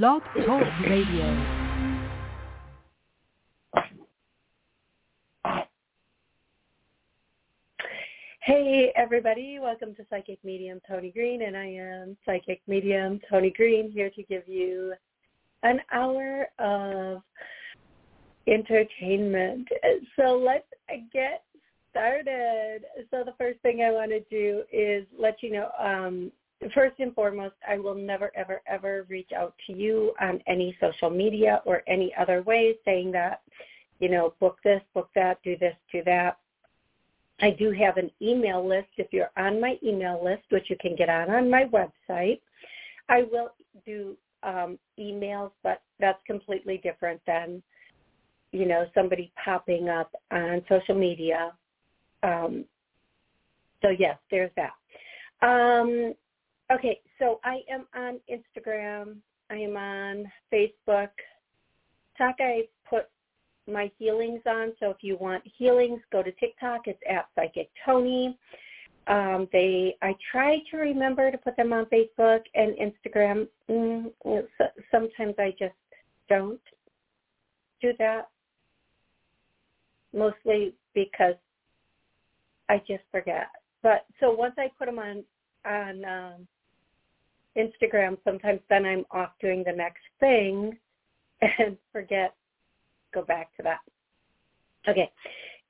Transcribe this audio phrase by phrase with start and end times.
[0.00, 1.68] Blog Talk Radio.
[8.40, 13.90] Hey everybody, welcome to Psychic Medium Toni Greene and I am Psychic Medium Toni Greene
[13.90, 14.94] here to give you
[15.62, 17.20] an hour of
[18.46, 19.68] entertainment.
[20.16, 20.64] So let's
[21.12, 21.44] get
[21.90, 22.84] started.
[23.10, 26.32] So the first thing I want to do is let you know, um,
[26.74, 31.10] first and foremost, I will never, ever, ever reach out to you on any social
[31.10, 33.40] media or any other way saying that,
[34.00, 36.38] you know, book this, book that, do this, do that.
[37.40, 38.88] I do have an email list.
[38.96, 42.40] If you're on my email list, which you can get on on my website,
[43.08, 43.50] I will
[43.84, 47.62] do um, emails, but that's completely different than,
[48.52, 51.52] you know, somebody popping up on social media.
[52.22, 52.64] Um,
[53.82, 54.72] so yes, there's that.
[55.46, 56.14] Um,
[56.74, 59.16] okay, so I am on Instagram.
[59.50, 61.10] I am on Facebook.
[62.16, 63.08] Talk I put
[63.70, 64.72] my healings on.
[64.80, 66.82] So if you want healings, go to TikTok.
[66.86, 68.38] It's at Psychic Toni.
[69.08, 73.48] Um, they, I try to remember to put them on Facebook and Instagram.
[73.68, 74.12] Mm,
[74.90, 75.74] sometimes I just
[76.28, 76.60] don't
[77.80, 78.28] do that.
[80.14, 81.34] Mostly because
[82.68, 83.48] I just forget.
[83.82, 85.24] But so once I put them on
[85.64, 86.46] on um,
[87.56, 90.76] Instagram, sometimes then I'm off doing the next thing
[91.58, 92.34] and forget
[93.12, 93.80] go back to that.
[94.88, 95.10] Okay.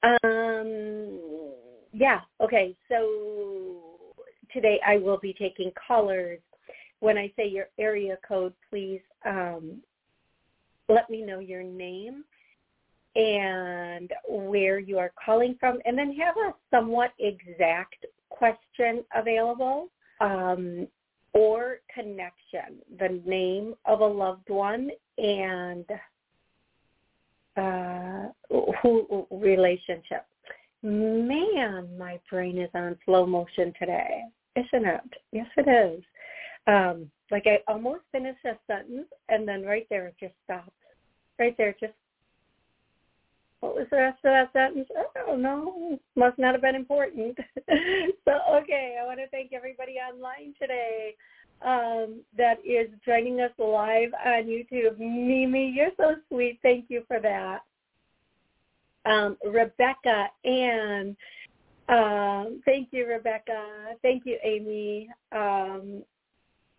[0.03, 1.19] Um,
[1.93, 2.21] yeah.
[2.41, 2.77] Okay.
[2.89, 3.81] So
[4.53, 6.41] today I will be taking callers.
[7.01, 9.83] When I say your area code, please um,
[10.89, 12.25] let me know your name
[13.15, 19.89] and where you are calling from, and then have a somewhat exact question available
[20.21, 20.87] um,
[21.35, 25.87] or connection, the name of a loved one and
[27.57, 28.29] uh,
[28.83, 30.27] who relationship.
[30.83, 34.23] Man, my brain is on slow motion today,
[34.57, 35.01] isn't it?
[35.31, 36.03] Yes, it is.
[36.67, 40.71] Um, like I almost finished a sentence, and then right there it just stops.
[41.39, 41.95] Right there, just
[43.63, 44.89] what was the rest of that sentence?
[45.17, 45.97] I don't know.
[46.17, 47.39] Must not have been important.
[48.25, 51.15] so, okay, I want to thank everybody online today
[51.65, 54.99] um, that is joining us live on YouTube.
[54.99, 56.59] Mimi, you're so sweet.
[56.63, 57.61] Thank you for that.
[59.05, 61.17] Um, Rebecca and
[61.89, 63.95] um, thank you, Rebecca.
[64.03, 65.09] Thank you, Amy.
[65.31, 66.03] Um,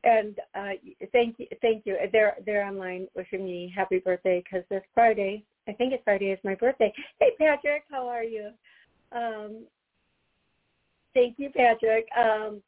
[0.03, 0.71] and uh,
[1.13, 1.95] thank you, thank you.
[2.11, 6.39] They're they're online wishing me happy birthday because this Friday, I think it's Friday, is
[6.43, 6.93] my birthday.
[7.19, 8.49] Hey, Patrick, how are you?
[9.11, 9.65] Um,
[11.13, 12.05] thank you, Patrick.
[12.17, 12.61] Um,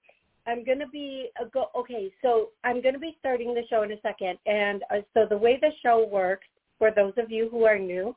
[0.47, 1.67] I'm going to be uh, go.
[1.75, 5.25] Okay, so I'm going to be starting the show in a second, and uh, so
[5.29, 6.47] the way the show works
[6.77, 8.15] for those of you who are new,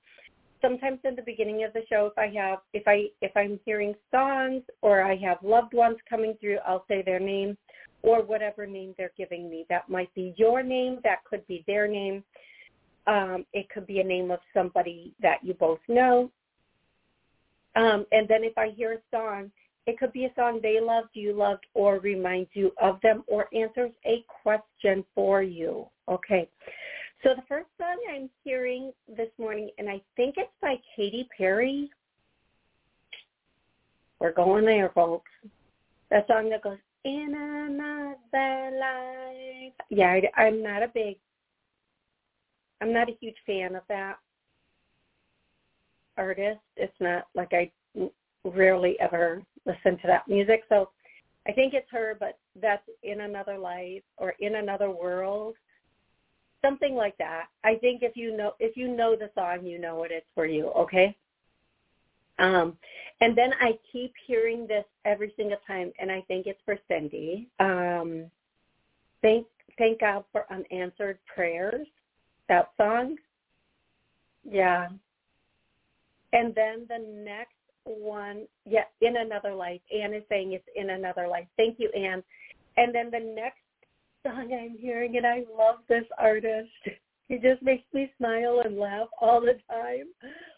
[0.61, 3.95] sometimes in the beginning of the show, if I have if I if I'm hearing
[4.11, 7.57] songs or I have loved ones coming through, I'll say their name
[8.03, 9.67] or whatever name they're giving me.
[9.71, 10.99] That might be your name.
[11.03, 12.23] That could be their name.
[13.09, 16.31] Um, it could be a name of somebody that you both know.
[17.75, 19.51] Um, and then if I hear a song
[19.89, 23.49] it could be a song they loved, you loved, or reminds you of them, or
[23.55, 25.87] answers a question for you.
[26.11, 26.47] Okay.
[27.23, 31.91] So the first song I'm hearing this morning, and I think it's by Katy Perry.
[34.21, 35.31] We're going there, folks.
[36.11, 39.73] That song that goes, in another life.
[39.89, 41.17] Yeah, I, I'm not a big,
[42.81, 44.17] I'm not a huge fan of that
[46.17, 46.61] artist.
[46.77, 47.71] It's not like I
[48.45, 50.63] rarely ever listen to that music.
[50.69, 50.91] So
[51.47, 55.55] I think it's her, but that's in another life or in another world,
[56.63, 57.47] something like that.
[57.65, 60.23] I think if you know if you know the song, you know what it is
[60.35, 60.69] for you.
[60.69, 61.17] Okay.
[62.39, 62.77] Um,
[63.21, 67.49] and then I keep hearing this every single time, and I think it's for Cindy.
[67.59, 68.31] Um,
[69.23, 69.47] thank
[69.77, 71.87] thank God for unanswered prayers.
[72.49, 73.17] That song.
[74.49, 74.89] Yeah.
[76.33, 77.53] And then the next
[77.85, 79.81] one, yeah, in another life.
[79.95, 81.47] Anne is saying it's in another life.
[81.57, 82.23] Thank you, Anne.
[82.77, 83.61] And then the next
[84.23, 86.71] song I'm hearing, and I love this artist.
[87.29, 90.07] He just makes me smile and laugh all the time.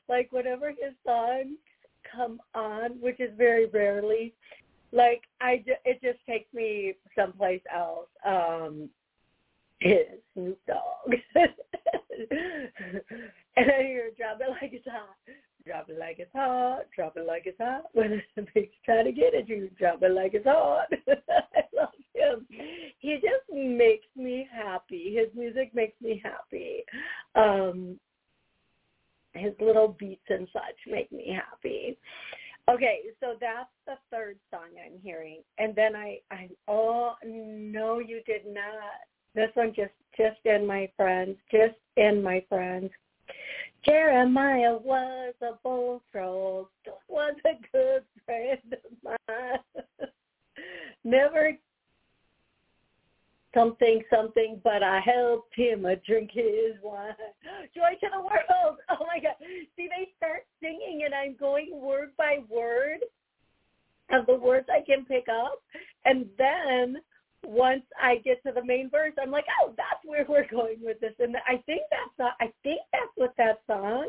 [0.09, 1.57] Like whenever his songs
[2.11, 4.35] come on, which is very rarely,
[4.93, 8.09] like I, it just takes me someplace else.
[8.25, 8.89] Um,
[9.81, 11.15] is Snoop Dogg.
[13.57, 15.17] and I hear drop it like it's hot.
[15.67, 16.83] Drop it like it's hot.
[16.95, 17.85] Drop it like it's hot.
[17.93, 20.87] When the pig's trying to get at you, drop it like it's hot.
[21.09, 22.47] I love him.
[22.99, 25.17] He just makes me me happy.
[25.17, 26.85] His music makes me happy.
[27.35, 27.99] Um,
[29.33, 31.97] his little beats and such make me happy.
[32.69, 38.21] Okay, so that's the third song I'm hearing, and then I, I, oh no, you
[38.27, 39.01] did not.
[39.35, 42.91] This one just, just in my friends, just in my friends.
[43.85, 46.67] Jeremiah was a bullfrog,
[47.09, 50.09] was a good friend of mine.
[51.05, 51.53] Never
[53.55, 57.15] something something, but I helped him a drink his wine.
[57.75, 58.79] Joy to the world.
[58.91, 59.35] Oh my God.
[59.77, 63.01] See, they start singing and I'm going word by word
[64.13, 65.63] of the words I can pick up.
[66.05, 66.97] And then
[67.51, 71.01] once I get to the main verse, I'm like, oh, that's where we're going with
[71.01, 71.15] this.
[71.19, 74.09] And I think that's, not, I think that's what that song,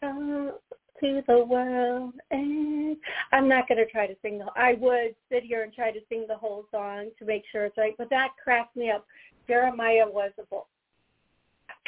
[0.00, 2.14] to the world.
[2.30, 2.96] And
[3.32, 4.46] I'm not going to try to sing the.
[4.56, 7.76] I would sit here and try to sing the whole song to make sure it's
[7.76, 9.06] right, but that cracked me up.
[9.46, 10.68] Jeremiah was a bull.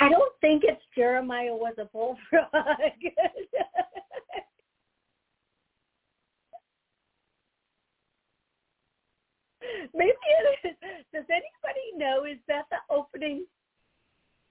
[0.00, 2.50] I don't think it's Jeremiah was a bullfrog.
[9.94, 10.76] Maybe it is.
[11.12, 12.24] Does anybody know?
[12.24, 13.44] Is that the opening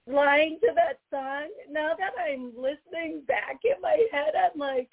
[0.06, 1.48] line to that song.
[1.70, 4.88] Now that I'm listening back in my head, I'm like,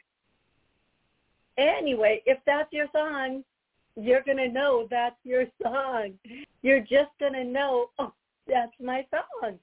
[1.58, 3.44] anyway, if that's your song,
[3.96, 6.14] you're going to know that's your song.
[6.62, 8.14] You're just going to know, oh,
[8.48, 9.58] that's my song.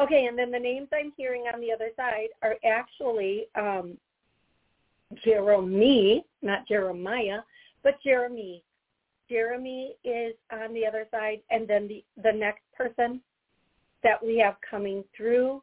[0.00, 3.98] Okay, and then the names I'm hearing on the other side are actually um,
[5.24, 7.40] Jeremy, not Jeremiah,
[7.82, 8.62] but Jeremy.
[9.32, 13.20] Jeremy is on the other side, and then the the next person
[14.02, 15.62] that we have coming through.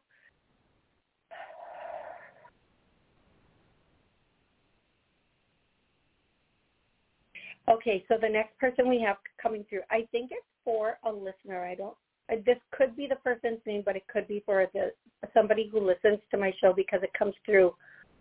[7.68, 11.64] Okay, so the next person we have coming through, I think it's for a listener.
[11.64, 11.94] I don't.
[12.32, 14.92] Uh, this could be the person's name, but it could be for the
[15.32, 17.72] somebody who listens to my show because it comes through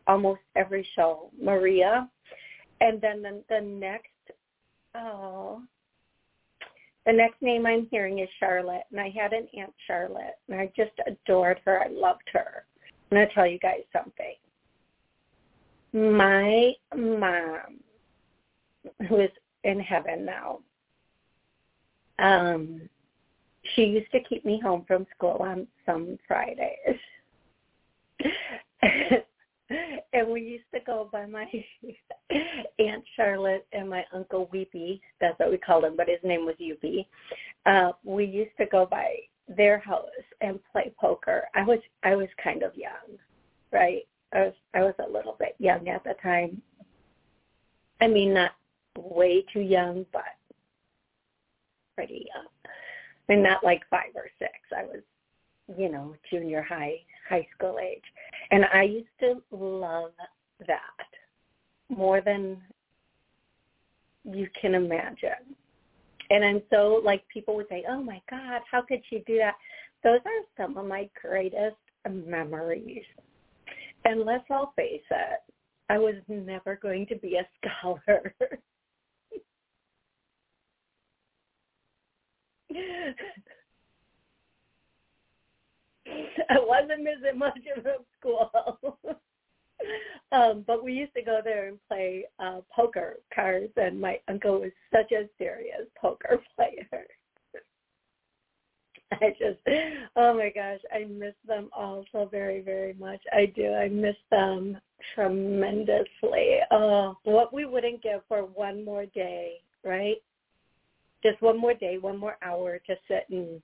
[0.06, 1.32] almost every show.
[1.42, 2.08] Maria,
[2.82, 4.10] and then the, the next.
[4.96, 5.62] Oh,
[7.06, 10.72] the next name I'm hearing is Charlotte, and I had an Aunt Charlotte, and I
[10.76, 11.82] just adored her.
[11.82, 12.66] I loved her.
[13.12, 14.36] I'm going to tell you guys something.
[15.92, 17.80] My mom,
[19.08, 19.32] who is
[19.64, 20.60] in heaven now,
[22.20, 22.82] um,
[23.76, 27.00] she used to keep me home from school on some Fridays.
[30.20, 31.46] and we used to go by my
[32.80, 35.02] aunt Charlotte and my uncle Weepy.
[35.22, 37.08] That's what we called him, but his name was Upie.
[37.66, 39.16] Uh, we used to go by
[39.48, 40.06] their house
[40.42, 41.44] and play poker.
[41.56, 43.18] I was I was kind of young,
[43.72, 44.04] right?
[44.34, 46.62] I was I was a little bit young at the time.
[48.02, 48.52] I mean, not
[48.98, 50.24] way too young, but
[51.96, 52.48] pretty young.
[53.28, 54.54] I mean, not like five or six.
[54.76, 55.02] I was,
[55.78, 56.96] you know, junior high,
[57.28, 58.04] high school age.
[58.52, 60.12] And I used to love
[60.68, 60.80] that
[61.90, 62.62] more than
[64.24, 65.56] you can imagine.
[66.30, 69.56] And I'm so like people would say, "Oh my God, how could she do that?"
[70.04, 71.78] Those are some of my greatest
[72.08, 73.06] memories.
[74.06, 75.40] And let's all face it,
[75.90, 78.34] I was never going to be a scholar.
[86.50, 87.86] I wasn't missing much of
[88.20, 88.52] school.
[90.32, 94.62] um, but we used to go there and play uh, poker cards, and my uncle
[94.62, 97.06] was such a serious poker player.
[99.12, 99.60] I just,
[100.16, 103.22] oh my gosh, I miss them all so very, very much.
[103.34, 103.74] I do.
[103.74, 104.78] I miss them
[105.16, 106.60] tremendously.
[106.72, 110.18] Oh, what we wouldn't give for one more day, right?
[111.24, 113.62] Just one more day, one more hour to sit and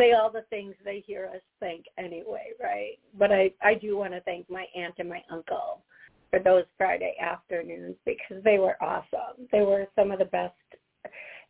[0.00, 2.98] say all the things they hear us think anyway, right?
[3.18, 5.82] But I, I do want to thank my aunt and my uncle
[6.30, 9.46] for those Friday afternoons because they were awesome.
[9.52, 10.54] They were some of the best.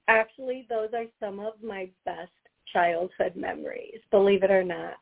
[0.08, 2.32] Actually, those are some of my best
[2.72, 4.94] childhood memories, believe it or not.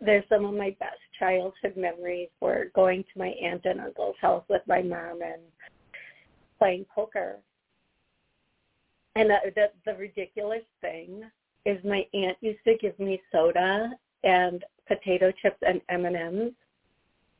[0.00, 4.44] They're some of my best childhood memories were going to my aunt and uncle's house
[4.48, 5.42] with my mom and
[6.58, 7.36] playing poker.
[9.14, 11.22] And the, the, the ridiculous thing
[11.64, 13.90] is my aunt used to give me soda
[14.24, 16.52] and potato chips and M&Ms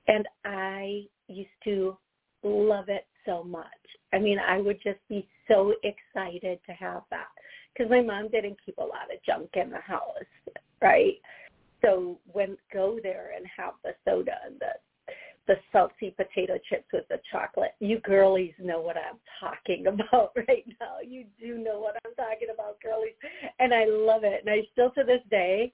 [0.08, 1.96] and I used to
[2.42, 3.66] love it so much.
[4.12, 7.28] I mean, I would just be so excited to have that
[7.72, 10.12] because my mom didn't keep a lot of junk in the house,
[10.80, 11.14] right?
[11.82, 14.72] So when go there and have the soda and the
[15.46, 17.72] the salty potato chips with the chocolate.
[17.80, 20.96] You girlies know what I'm talking about right now.
[21.06, 23.14] You do know what I'm talking about, girlies.
[23.58, 24.42] And I love it.
[24.44, 25.72] And I still to this day,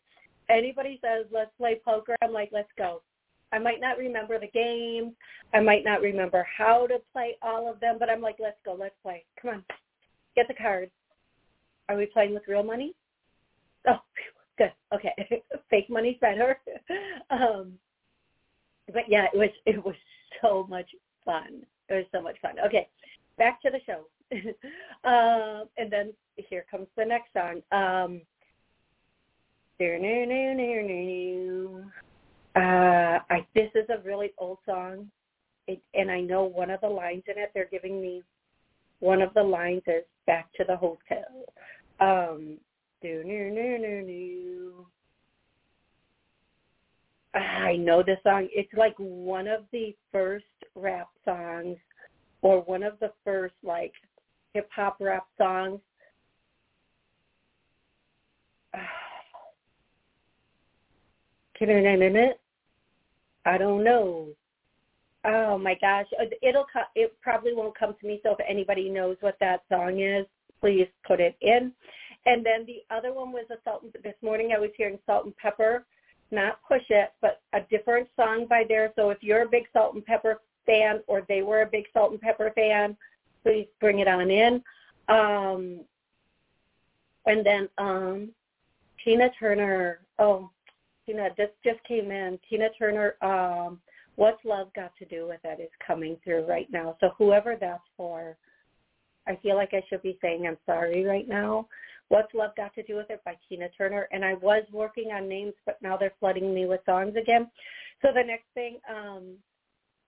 [0.49, 3.03] anybody says, let's play poker, I'm like, let's go.
[3.53, 5.15] I might not remember the games.
[5.55, 8.77] I might not remember how to play all of them, but I'm like, let's go,
[8.79, 9.25] let's play.
[9.41, 9.65] Come on,
[10.37, 10.93] get the cards.
[11.89, 12.95] Are we playing with real money?
[13.87, 14.01] Oh,
[14.59, 14.73] good.
[14.95, 16.59] Okay, fake money's better.
[17.31, 17.73] um,
[18.93, 19.95] but yeah, it was it was
[20.43, 20.91] so much
[21.25, 21.65] fun.
[21.89, 22.55] It was so much fun.
[22.65, 22.89] Okay,
[23.37, 24.07] back to the show.
[25.09, 27.63] um, and then here comes the next song.
[27.73, 28.21] Um,
[32.57, 35.11] uh, I, this is a really old song,
[35.67, 37.53] it, and I know one of the lines in it.
[37.55, 38.23] They're giving me
[39.01, 41.45] one of the lines is "Back to the Hotel."
[42.01, 42.59] Um,
[43.01, 44.87] do, no, no, no, no.
[47.35, 48.49] I know this song.
[48.53, 50.45] It's like one of the first
[50.75, 51.77] rap songs
[52.43, 53.93] or one of the first like
[54.55, 55.81] hip hop rap songs.
[61.59, 62.41] Can I name it?
[63.45, 64.29] I don't know.
[65.25, 68.21] Oh my gosh, uh, it'll it probably won't come to me.
[68.23, 70.27] So if anybody knows what that song is,
[70.61, 71.73] please put it in.
[72.27, 73.83] And then the other one was a salt.
[73.83, 75.81] And, this morning I was hearing Salt-N-Pepa
[76.31, 78.93] not Push It, but a different song by there.
[78.97, 80.35] So if you're a big Salt-N-Pepa
[80.67, 82.97] fan or they were a big Salt-N-Pepa fan,
[83.43, 84.63] please bring it on in.
[85.09, 85.81] Um,
[87.27, 88.31] and then um,
[89.03, 90.01] Tina Turner.
[90.19, 90.51] Oh,
[91.07, 92.39] Tina, this just came in.
[92.49, 93.15] Tina Turner.
[93.23, 93.81] Um,
[94.17, 96.97] What's Love Got to Do with It is coming through right now.
[97.01, 98.37] So whoever that's for,
[99.29, 101.69] I feel like I should be saying I'm sorry right now
[102.09, 104.09] What's Love Got to Do with It by Tina Turner.
[104.13, 107.51] And I was working on names, but now they're flooding me with songs again.
[108.03, 109.35] So the next thing, um,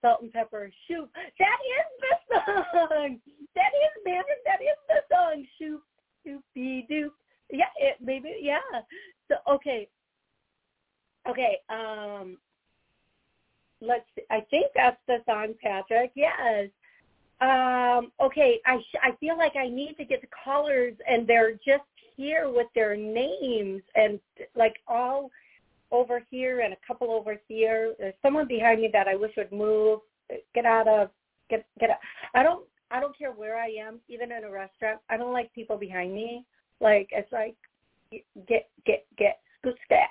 [0.01, 1.09] Salt-N-Pepa, Shoot.
[1.39, 1.87] That is
[2.29, 3.19] the song.
[3.55, 5.45] That is, man, that is the song.
[5.59, 5.81] Shoot,
[6.25, 7.11] shoopy doo.
[7.51, 8.59] Yeah, it, maybe, yeah.
[9.27, 9.87] So, okay.
[11.29, 12.37] Okay, um,
[13.79, 14.23] let's see.
[14.31, 16.11] I think that's the song, Patrick.
[16.15, 16.69] Yes.
[17.41, 21.53] Um, okay, I sh- I feel like I need to get the callers, and they're
[21.53, 21.83] just
[22.15, 24.19] here with their names and
[24.55, 25.29] like all
[25.91, 27.93] over here and a couple over here.
[27.99, 29.99] There's someone behind me that I wish would move.
[30.55, 31.09] Get out of
[31.49, 31.97] get get out.
[32.33, 34.99] I don't I don't care where I am, even in a restaurant.
[35.09, 36.45] I don't like people behind me.
[36.79, 37.55] Like it's like
[38.47, 40.09] get get get scoot scat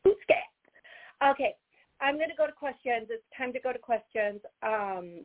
[0.00, 1.30] scoot scat.
[1.32, 1.54] Okay,
[2.00, 3.08] I'm to go to questions.
[3.10, 4.40] It's time to go to questions.
[4.62, 5.24] Um,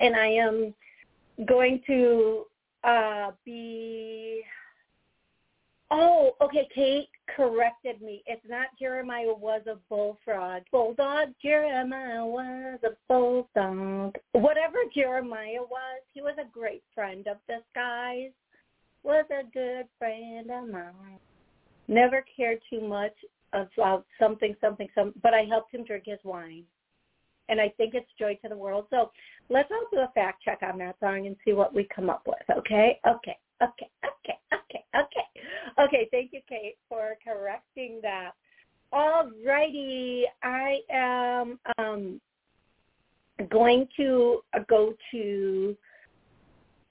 [0.00, 0.74] and I am
[1.46, 2.44] going to
[2.84, 4.42] uh, be
[5.90, 6.68] Oh, okay.
[6.74, 8.22] Kate corrected me.
[8.26, 10.62] It's not Jeremiah was a bullfrog.
[10.70, 11.28] Bulldog.
[11.42, 14.14] Jeremiah was a bulldog.
[14.32, 18.30] Whatever Jeremiah was, he was a great friend of this guy's.
[19.02, 21.18] Was a good friend of mine.
[21.88, 23.14] Never cared too much
[23.52, 25.14] about something, something, some.
[25.22, 26.64] But I helped him drink his wine,
[27.48, 28.86] and I think it's joy to the world.
[28.90, 29.10] So
[29.48, 32.22] let's all do a fact check on that song and see what we come up
[32.26, 32.58] with.
[32.58, 33.00] Okay?
[33.08, 33.36] Okay.
[33.62, 33.90] Okay.
[34.04, 34.38] Okay.
[34.52, 34.84] Okay.
[34.94, 35.40] Okay.
[35.78, 38.32] Okay, thank you, Kate, for correcting that.
[38.92, 42.20] All righty, I am um,
[43.50, 45.76] going to go to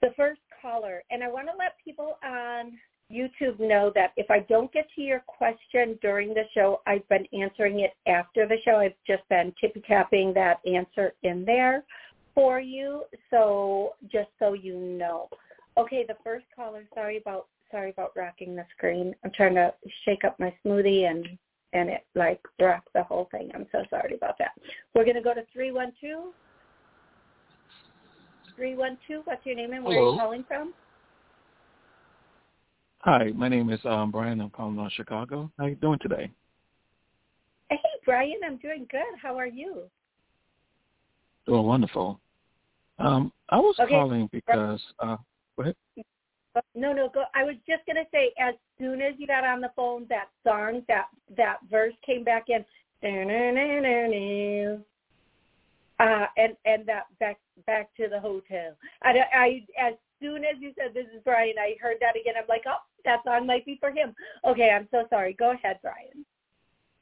[0.00, 2.72] the first caller, and I want to let people on
[3.12, 7.26] YouTube know that if I don't get to your question during the show, I've been
[7.38, 8.76] answering it after the show.
[8.76, 11.84] I've just been tippy tapping that answer in there
[12.34, 15.28] for you, so just so you know.
[15.80, 19.14] Okay, the first caller, sorry about sorry about rocking the screen.
[19.24, 19.72] I'm trying to
[20.04, 21.26] shake up my smoothie and
[21.72, 23.50] and it like rocked the whole thing.
[23.54, 24.50] I'm so sorry about that.
[24.94, 26.34] We're gonna go to three one two.
[28.56, 29.22] Three one two.
[29.24, 30.08] What's your name and where Hello.
[30.10, 30.74] are you calling from?
[32.98, 34.38] Hi, my name is um, Brian.
[34.42, 35.50] I'm calling from Chicago.
[35.56, 36.30] How are you doing today?
[37.70, 38.40] Hey, Brian.
[38.44, 39.18] I'm doing good.
[39.22, 39.84] How are you?
[41.46, 42.20] Doing wonderful.
[42.98, 43.94] Um, I was okay.
[43.94, 45.16] calling because uh,
[45.60, 45.76] go ahead.
[46.74, 47.24] No, no, go.
[47.34, 50.82] I was just gonna say, as soon as you got on the phone, that song,
[50.88, 52.64] that that verse came back in,
[56.00, 58.76] uh, and and that back back to the hotel.
[59.02, 62.34] I, I as soon as you said this is Brian, I heard that again.
[62.36, 64.12] I'm like, oh, that song might be for him.
[64.44, 65.34] Okay, I'm so sorry.
[65.34, 66.26] Go ahead, Brian.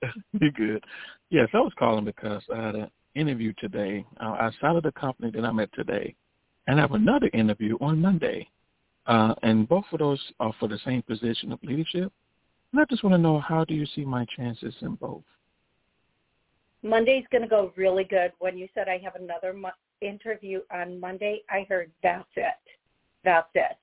[0.41, 0.85] You're good.
[1.31, 5.31] Yes, I was calling because I had an interview today uh, outside of the company
[5.31, 6.15] that I'm at today,
[6.69, 8.49] and I have another interview on Monday.
[9.07, 12.13] Uh, and both of those are for the same position of leadership.
[12.73, 15.23] And I just want to know how do you see my chances in both?
[16.83, 18.33] Monday's going to go really good.
[18.39, 19.71] When you said I have another mo-
[20.03, 22.53] interview on Monday, I heard that's it.
[23.25, 23.79] That's it.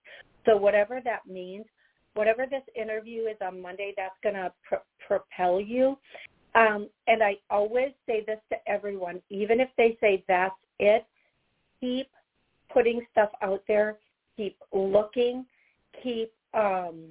[0.45, 1.65] So whatever that means,
[2.13, 4.75] whatever this interview is on Monday, that's going to pr-
[5.05, 5.97] propel you.
[6.53, 11.03] Um, and I always say this to everyone, even if they say that's it,
[11.81, 12.07] keep
[12.75, 13.95] putting stuff out there,
[14.35, 15.45] keep looking,
[16.03, 17.05] keep um,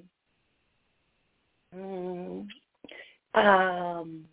[1.74, 2.46] mm,
[3.34, 4.24] um,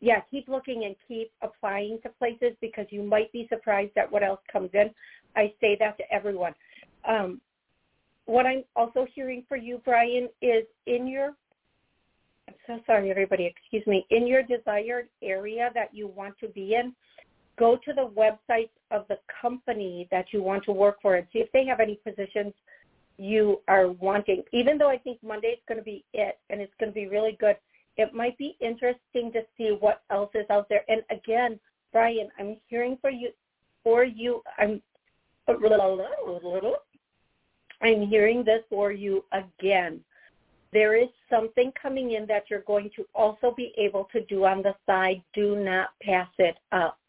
[0.00, 4.24] yeah, keep looking and keep applying to places because you might be surprised at what
[4.24, 4.90] else comes in.
[5.36, 6.54] I say that to everyone.
[7.08, 7.40] Um,
[8.26, 11.36] what I'm also hearing for you, Brian, is in your
[12.48, 13.46] I'm so sorry, everybody.
[13.46, 14.04] Excuse me.
[14.10, 16.94] In your desired area that you want to be in,
[17.56, 21.38] go to the website of the company that you want to work for and see
[21.40, 22.52] if they have any positions
[23.18, 24.42] you are wanting.
[24.52, 27.06] Even though I think Monday is going to be it and it's going to be
[27.06, 27.56] really good,
[27.96, 30.84] it might be interesting to see what else is out there.
[30.88, 31.60] And again,
[31.92, 33.30] Brian, I'm hearing for you,
[33.82, 34.80] for you, I'm
[37.82, 40.00] I'm hearing this for you again.
[40.72, 44.62] There is something coming in that you're going to also be able to do on
[44.62, 45.22] the side.
[45.34, 46.99] Do not pass it up.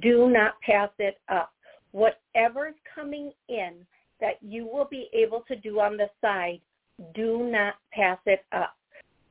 [0.00, 1.52] Do not pass it up.
[1.92, 3.86] Whatever's coming in
[4.20, 6.60] that you will be able to do on the side,
[7.14, 8.76] do not pass it up.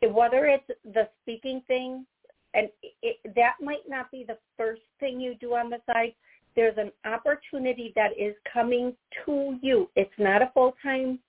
[0.02, 2.06] Whether it's the speaking thing,
[2.54, 2.70] and
[3.02, 6.14] it, that might not be the first thing you do on the side,
[6.56, 8.94] there's an opportunity that is coming
[9.26, 9.90] to you.
[9.96, 11.20] It's not a full-time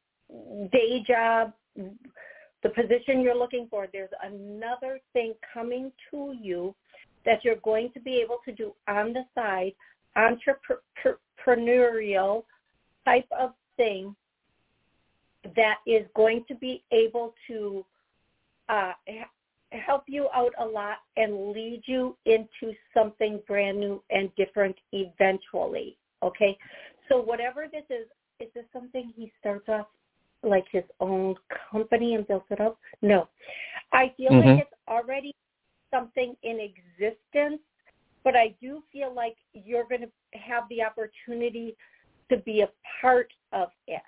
[0.72, 3.86] day job, the position you're looking for.
[3.92, 6.74] There's another thing coming to you
[7.24, 9.72] that you're going to be able to do on the side,
[10.16, 12.44] entrepreneurial
[13.04, 14.16] type of thing
[15.56, 17.84] that is going to be able to
[18.68, 18.92] uh,
[19.70, 25.96] help you out a lot and lead you into something brand new and different eventually.
[26.22, 26.56] Okay,
[27.08, 28.06] so whatever this is,
[28.40, 29.86] is this something he starts off
[30.42, 31.34] like his own
[31.70, 32.78] company and builds it up?
[33.02, 33.28] No,
[33.92, 34.48] I feel mm-hmm.
[34.48, 35.34] like it's already
[35.94, 37.60] something in existence,
[38.24, 41.76] but I do feel like you're going to have the opportunity
[42.30, 44.02] to be a part of it.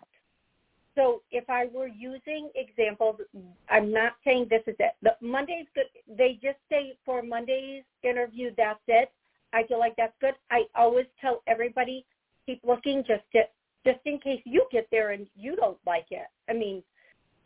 [0.95, 3.17] So if I were using examples,
[3.69, 4.93] I'm not saying this is it.
[5.03, 5.85] The Monday's good.
[6.17, 9.13] They just say for Monday's interview, that's it.
[9.53, 10.35] I feel like that's good.
[10.51, 12.07] I always tell everybody
[12.47, 13.43] keep looking just to,
[13.85, 16.27] just in case you get there and you don't like it.
[16.49, 16.83] I mean,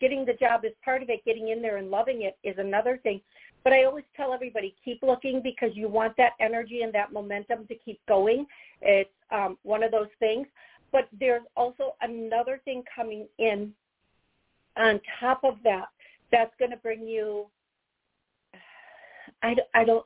[0.01, 1.25] getting the job is part of it.
[1.25, 3.21] Getting in there and loving it is another thing.
[3.63, 7.67] But I always tell everybody keep looking because you want that energy and that momentum
[7.67, 8.47] to keep going.
[8.81, 10.47] It's um, one of those things.
[10.93, 13.73] But there's also another thing coming in
[14.77, 15.87] on top of that
[16.33, 17.47] that's going to bring you,
[19.43, 20.05] I, I don't,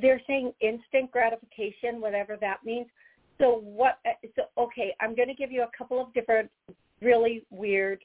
[0.00, 2.86] they're saying instant gratification, whatever that means.
[3.38, 3.98] So what,
[4.34, 6.50] so okay, I'm going to give you a couple of different
[7.00, 8.02] really weird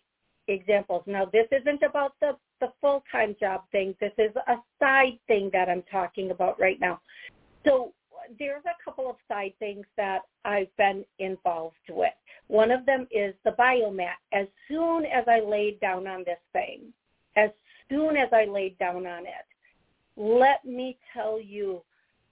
[0.51, 1.03] examples.
[1.05, 3.95] Now this isn't about the, the full-time job thing.
[3.99, 7.01] This is a side thing that I'm talking about right now.
[7.65, 7.93] So
[8.37, 12.13] there's a couple of side things that I've been involved with.
[12.47, 14.19] One of them is the biomat.
[14.33, 16.93] As soon as I laid down on this thing,
[17.35, 17.49] as
[17.89, 19.45] soon as I laid down on it,
[20.17, 21.81] let me tell you,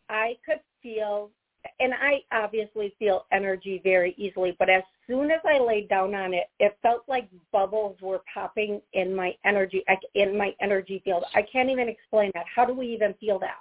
[0.09, 1.31] I could feel,
[1.79, 6.33] and I obviously feel energy very easily, but as soon as I laid down on
[6.33, 9.83] it, it felt like bubbles were popping in my energy,
[10.15, 11.23] in my energy field.
[11.35, 12.45] I can't even explain that.
[12.53, 13.57] How do we even feel that?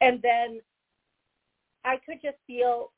[0.00, 0.60] And then
[1.84, 2.90] I could just feel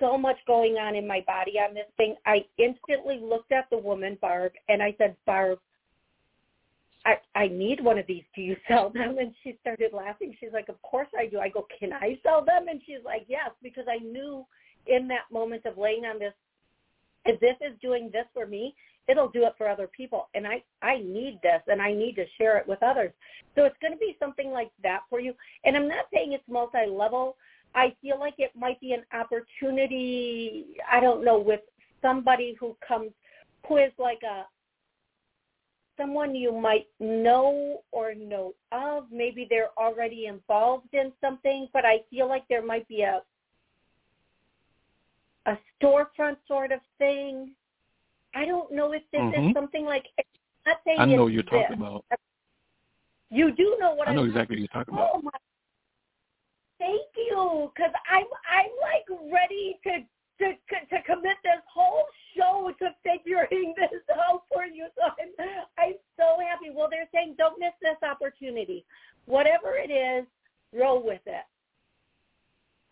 [0.00, 2.16] so much going on in my body on this thing.
[2.26, 5.58] I instantly looked at the woman, Barb, and I said, Barb,
[7.06, 8.24] I, I need one of these.
[8.34, 9.16] Do you sell them?
[9.18, 10.36] And she started laughing.
[10.40, 11.38] She's like, of course I do.
[11.38, 12.66] I go, can I sell them?
[12.68, 14.44] And she's like, yes, because I knew
[14.88, 16.32] in that moment of laying on this,
[17.24, 18.74] if this is doing this for me,
[19.08, 20.28] it'll do it for other people.
[20.34, 23.12] And I, I need this and I need to share it with others.
[23.54, 25.32] So it's going to be something like that for you.
[25.64, 27.36] And I'm not saying it's multi-level.
[27.76, 31.60] I feel like it might be an opportunity, I don't know, with
[32.02, 33.10] somebody who comes,
[33.68, 34.44] who is like a,
[35.96, 39.04] someone you might know or know of.
[39.10, 43.22] Maybe they're already involved in something, but I feel like there might be a,
[45.46, 47.52] a storefront sort of thing.
[48.34, 49.48] I don't know if this mm-hmm.
[49.48, 50.04] is something like,
[50.66, 52.04] not saying I know you're talking about.
[53.30, 55.10] You do know what I know I'm exactly what you're talking about.
[55.14, 55.30] Oh my
[56.78, 60.04] Thank you, because I'm I'm like ready to
[60.38, 62.04] to to commit this whole
[62.36, 64.86] show to figuring this out for you.
[64.96, 66.74] So I'm I'm so happy.
[66.74, 68.84] Well, they're saying don't miss this opportunity.
[69.26, 70.26] Whatever it is,
[70.72, 71.44] roll with it.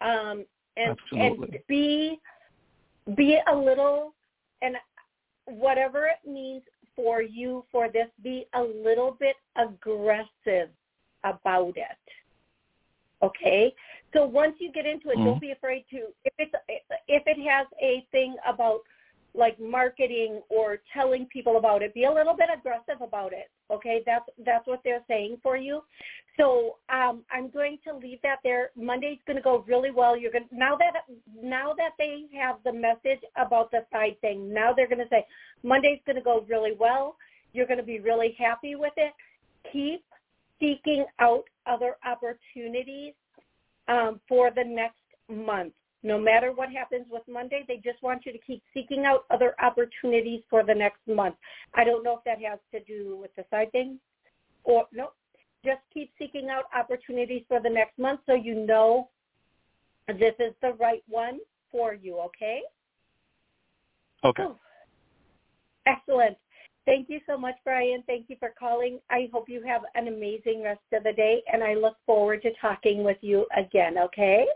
[0.01, 0.45] Um,
[0.77, 1.49] Absolutely.
[1.49, 2.21] And be
[3.17, 4.15] be a little
[4.63, 4.77] and
[5.47, 6.63] whatever it means
[6.97, 10.71] for you for this, be a little bit aggressive
[11.25, 11.99] about it.
[13.23, 13.75] Okay?
[14.15, 15.25] So once you get into it, mm-hmm.
[15.25, 16.55] don't be afraid to if it's
[17.09, 18.81] if it has a thing about
[19.37, 21.93] like marketing or telling people about it.
[21.93, 23.51] Be a little bit aggressive about it.
[23.71, 25.83] Okay, that's that's what they're saying for you.
[26.39, 28.71] So um, I'm going to leave that there.
[28.77, 30.17] Monday's going to go really well.
[30.17, 30.93] You're going now that
[31.43, 34.55] now that they have the message about the side thing.
[34.55, 35.27] Now they're going to say
[35.65, 37.17] Monday's going to go really well.
[37.53, 39.13] You're going to be really happy with it.
[39.73, 40.05] Keep
[40.61, 43.15] seeking out other opportunities
[43.89, 44.97] um, for the next
[45.29, 45.73] month.
[46.03, 49.55] No matter what happens with Monday, they just want you to keep seeking out other
[49.63, 51.35] opportunities for the next month.
[51.75, 53.99] I don't know if that has to do with the side thing
[54.65, 55.13] or no.
[55.65, 59.09] Just keep seeking out opportunities for the next month so you know
[60.09, 61.41] this is the right one
[61.73, 62.61] for you, okay?
[64.25, 64.43] Okay.
[64.43, 64.59] Oh,
[65.87, 66.37] excellent.
[66.87, 68.03] Thank you so much, Brian.
[68.07, 69.01] Thank you for calling.
[69.11, 72.51] I hope you have an amazing rest of the day, and I look forward to
[72.61, 74.47] talking with you again, okay?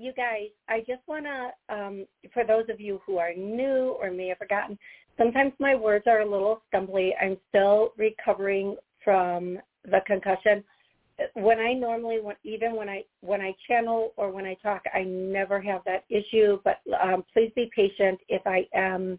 [0.00, 4.10] you guys, I just want to, um, for those of you who are new or
[4.10, 4.78] may have forgotten,
[5.18, 7.10] sometimes my words are a little stumbly.
[7.20, 10.64] I'm still recovering from the concussion.
[11.34, 15.60] When I normally, even when I when I channel or when I talk, I never
[15.60, 16.58] have that issue.
[16.64, 19.18] But um, please be patient if I am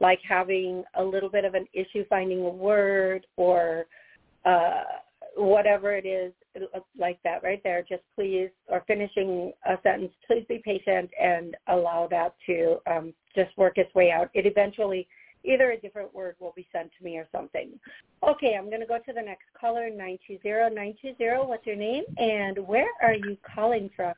[0.00, 3.86] like having a little bit of an issue finding a word or
[4.44, 4.82] uh,
[5.36, 6.32] whatever it is
[6.98, 12.08] like that right there, just please, or finishing a sentence, please be patient and allow
[12.10, 14.30] that to um, just work its way out.
[14.34, 15.06] It eventually,
[15.44, 17.70] either a different word will be sent to me or something.
[18.28, 21.46] Okay, I'm going to go to the next caller, 920-920.
[21.46, 24.14] What's your name and where are you calling from?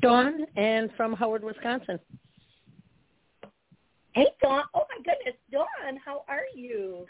[0.00, 1.98] Dawn and from Howard, Wisconsin.
[4.16, 4.64] Hey, Dawn.
[4.72, 5.38] Oh, my goodness.
[5.52, 7.04] Dawn, how are you?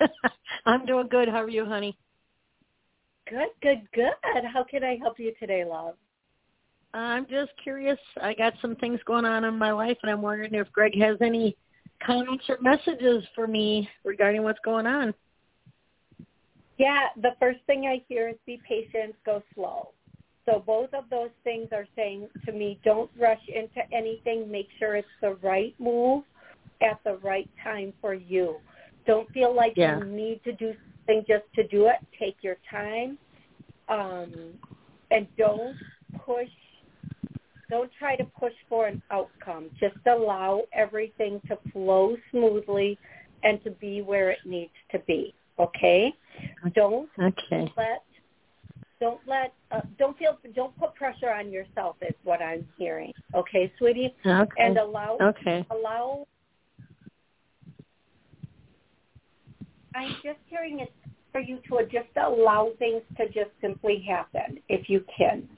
[0.66, 1.28] I'm doing good.
[1.28, 1.98] How are you, honey?
[3.28, 4.12] Good, good, good.
[4.22, 5.96] How can I help you today, love?
[6.94, 7.98] I'm just curious.
[8.22, 11.16] I got some things going on in my life, and I'm wondering if Greg has
[11.20, 11.56] any
[12.06, 15.12] comments or messages for me regarding what's going on.
[16.78, 19.88] Yeah, the first thing I hear is be patient, go slow.
[20.46, 24.48] So both of those things are saying to me, don't rush into anything.
[24.48, 26.22] Make sure it's the right move
[26.84, 28.56] at the right time for you.
[29.06, 29.98] Don't feel like yeah.
[29.98, 30.74] you need to do
[31.06, 31.96] something just to do it.
[32.18, 33.18] Take your time,
[33.88, 34.32] um,
[35.10, 35.76] and don't
[36.24, 36.48] push.
[37.70, 39.70] Don't try to push for an outcome.
[39.80, 42.98] Just allow everything to flow smoothly
[43.42, 45.34] and to be where it needs to be.
[45.58, 46.12] Okay.
[46.74, 47.72] Don't okay.
[47.76, 48.02] let
[49.00, 53.12] don't let uh, don't feel don't put pressure on yourself is what I'm hearing.
[53.34, 54.14] Okay, sweetie.
[54.26, 54.50] Okay.
[54.58, 55.64] And allow okay.
[55.70, 56.26] allow
[59.94, 60.92] I'm just hearing it
[61.32, 65.48] for you to just allow things to just simply happen if you can.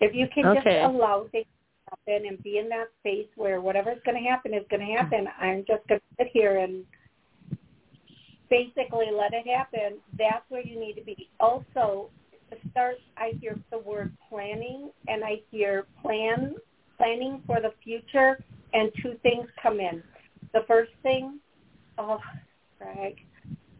[0.00, 0.60] If you can okay.
[0.62, 4.54] just allow things to happen and be in that space where whatever's going to happen
[4.54, 6.84] is going to happen, I'm just going to sit here and
[8.48, 9.98] basically let it happen.
[10.18, 11.28] That's where you need to be.
[11.38, 12.10] Also,
[12.50, 16.54] to start, I hear the word planning and I hear plan,
[16.96, 18.38] planning for the future
[18.72, 20.02] and two things come in.
[20.52, 21.38] The first thing,
[21.98, 22.18] oh,
[22.78, 23.16] Greg,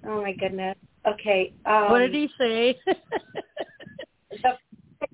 [0.07, 0.77] Oh my goodness.
[1.07, 1.53] Okay.
[1.67, 2.79] Um, what did he say?
[4.31, 4.57] the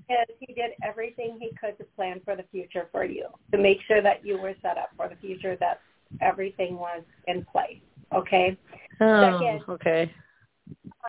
[0.09, 3.77] is he did everything he could to plan for the future for you to make
[3.87, 5.81] sure that you were set up for the future that
[6.21, 7.79] everything was in place.
[8.13, 8.57] Okay.
[9.01, 10.11] Oh, second, okay.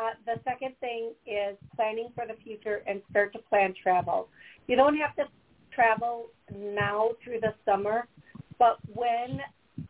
[0.00, 4.28] Uh, the second thing is planning for the future and start to plan travel.
[4.66, 5.24] You don't have to
[5.72, 8.06] travel now through the summer,
[8.58, 9.40] but when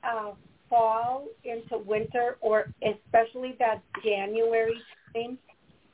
[0.04, 0.32] uh,
[0.68, 4.80] fall into winter or especially that January
[5.14, 5.38] time,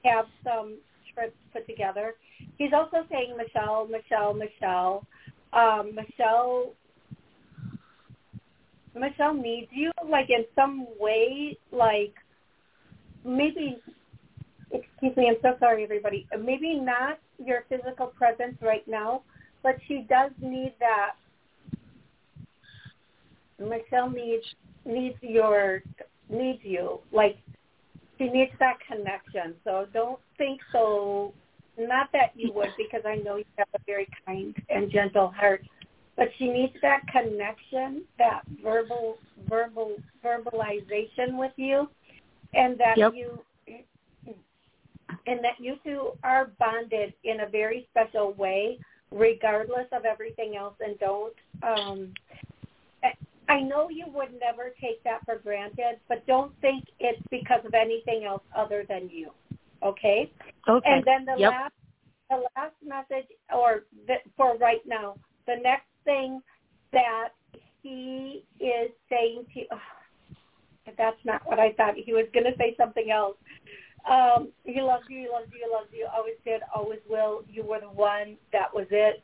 [0.05, 0.77] have some
[1.15, 2.15] trips put together.
[2.59, 5.07] He's also saying Michelle, Michelle, Michelle.
[5.53, 6.73] Um, Michelle
[8.95, 12.15] Michelle needs you like in some way, like
[13.25, 13.79] maybe
[14.73, 16.27] excuse me, I'm so sorry everybody.
[16.39, 19.23] Maybe not your physical presence right now,
[19.63, 21.13] but she does need that
[23.59, 24.45] Michelle needs
[24.85, 25.83] needs your
[26.29, 27.39] needs you like
[28.19, 29.55] she needs that connection.
[29.65, 31.33] So don't think so.
[31.77, 35.65] Not that you would, because I know you have a very kind and gentle heart,
[36.17, 39.19] but she needs that connection, that verbal
[39.49, 41.89] verbal verbalization with you,
[42.55, 43.13] and that yep.
[43.15, 43.43] you
[45.27, 48.79] and that you two are bonded in a very special way
[49.11, 51.35] regardless of everything else, and don't.
[51.63, 52.13] Um,
[53.49, 57.75] I know you would never take that for granted, but don't think it's because of
[57.75, 59.31] anything else other than you.
[59.83, 60.31] Okay.
[60.69, 60.91] Okay.
[60.91, 61.53] And then the yep.
[61.53, 61.73] last,
[62.31, 66.41] the last message, or the, for right now, the next thing
[66.93, 67.31] that
[67.83, 71.95] he is saying to, oh, that's not what I thought.
[71.97, 73.37] He was going to say something else.
[74.09, 77.43] Um, he loves you, he loves you, he loves you, always did, always will.
[77.49, 78.37] You were the one.
[78.53, 79.23] That was it.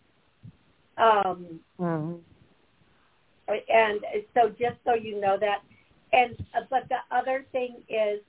[0.97, 2.15] Um, mm-hmm.
[3.73, 4.01] And
[4.35, 5.63] so just so you know that.
[6.13, 6.37] And
[6.69, 8.21] but the other thing is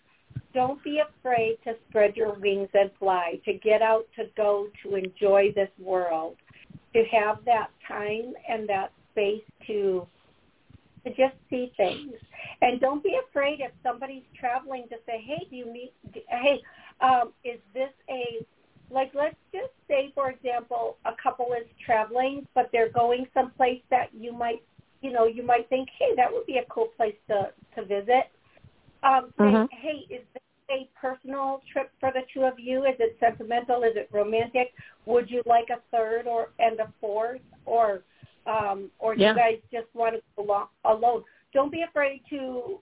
[0.53, 4.95] don't be afraid to spread your wings and fly, to get out, to go, to
[4.95, 6.35] enjoy this world,
[6.93, 10.05] to have that time and that space to
[11.03, 12.13] to just see things.
[12.61, 15.93] And don't be afraid if somebody's traveling to say, hey, do you meet,
[16.29, 16.61] hey,
[17.01, 18.45] um, is this a,
[18.91, 24.09] like let's just say, for example, a couple is traveling, but they're going someplace that
[24.13, 24.61] you might,
[25.11, 28.31] you know, you might think, hey, that would be a cool place to, to visit.
[29.03, 29.67] Um, say, Mhm.
[29.73, 32.85] hey, is this a personal trip for the two of you?
[32.85, 33.83] Is it sentimental?
[33.83, 34.73] Is it romantic?
[35.05, 38.03] Would you like a third or and a fourth, or
[38.45, 39.33] um, or do Yeah.
[39.33, 41.25] you guys just want to go along, alone?
[41.51, 42.79] Don't be afraid to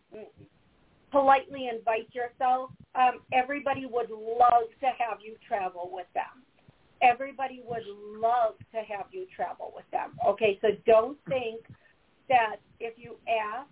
[1.09, 2.69] politely invite yourself.
[2.93, 6.45] Um, everybody would love to have you travel with them.
[7.01, 10.11] Everybody would love to have you travel with them.
[10.27, 11.65] Okay, so don't think
[12.29, 13.69] that if you ask,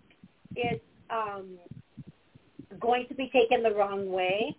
[0.54, 1.58] it's um,
[2.80, 4.54] going to be taken the wrong way.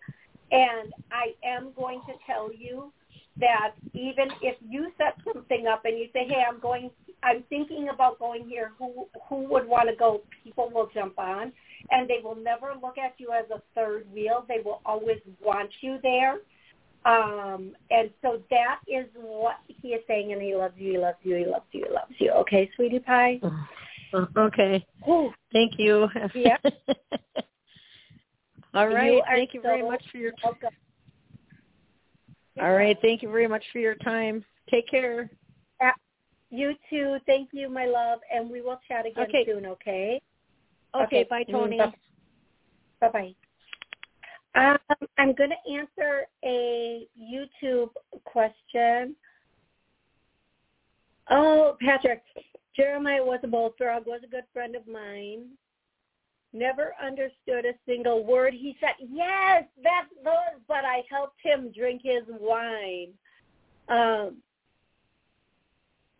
[0.51, 2.91] And I am going to tell you
[3.39, 6.89] that even if you set something up and you say, "Hey, I'm going,
[7.23, 8.71] I'm thinking about going here.
[8.79, 11.51] Who who would want to go?" People will jump on,
[11.91, 14.45] and they will never look at you as a third wheel.
[14.47, 16.37] They will always want you there.
[17.05, 21.17] Um, and so that is what he is saying, and he loves you, he loves
[21.23, 22.31] you, he loves you, he loves you.
[22.31, 23.39] Okay, sweetie pie.
[24.37, 24.85] Okay.
[25.53, 26.07] Thank you.
[26.33, 26.57] Yeah.
[28.73, 29.13] All right.
[29.13, 30.69] You Thank you very much for your welcome.
[32.59, 32.97] All right.
[33.01, 34.43] Thank you very much for your time.
[34.69, 35.29] Take care.
[36.51, 37.17] You too.
[37.27, 39.45] Thank you, my love, and we will chat again Okay.
[39.45, 39.65] soon.
[39.67, 40.19] Okay.
[40.95, 41.03] Okay.
[41.03, 41.23] Okay.
[41.29, 41.77] Bye, Mm, Toni.
[42.99, 43.35] Bye bye.
[44.55, 47.91] Um, I'm going to answer a YouTube
[48.25, 49.15] question.
[51.29, 52.23] Oh, Patrick,
[52.79, 55.47] Jeremiah was a bullfrog, was a good friend of mine.
[56.53, 58.93] Never understood a single word he said.
[58.99, 63.09] Yes, that's those, but I helped him drink his wine.
[63.89, 64.37] Um,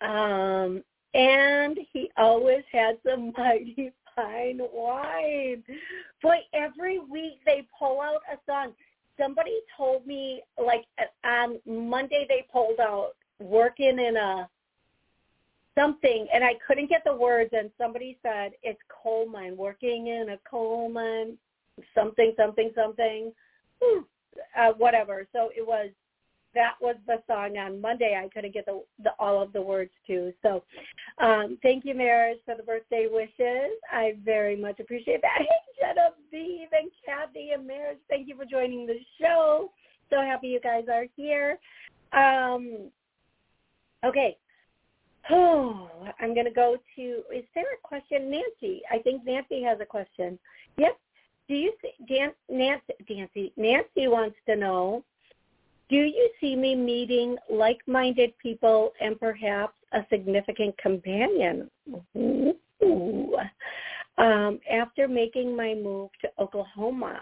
[0.02, 5.64] um, and he always had some mighty fine wine.
[6.22, 8.74] Boy, every week they pull out a song.
[9.18, 10.84] Somebody told me, like
[11.24, 14.50] on Monday they pulled out "Working in a
[15.80, 17.52] something," and I couldn't get the words.
[17.54, 21.38] And somebody said it's coal mine, working in a coal mine,
[21.96, 23.32] something, something, something,
[24.58, 25.28] uh, whatever.
[25.34, 25.90] So it was
[26.56, 28.20] that was the song on Monday.
[28.22, 30.34] I couldn't get the, the all of the words to.
[30.42, 30.64] So
[31.20, 33.72] um, thank you, Maris, for the birthday wishes.
[33.92, 35.38] I very much appreciate that.
[35.38, 35.48] Hey,
[35.80, 39.72] Genevieve and Kathy and Maris, thank you for joining the show.
[40.10, 41.60] So happy you guys are here.
[42.14, 42.90] Um,
[44.04, 44.38] okay.
[45.30, 48.32] Oh, I'm going to go to, is there a question?
[48.32, 48.82] Nancy.
[48.92, 50.40] I think Nancy has a question.
[50.78, 50.98] Yep.
[51.48, 55.04] Do you see, Dan, Nancy, Nancy, Nancy wants to know,
[55.90, 61.70] do you see me meeting like-minded people and perhaps a significant companion
[62.16, 63.36] Ooh.
[64.20, 67.22] um, after making my move to Oklahoma?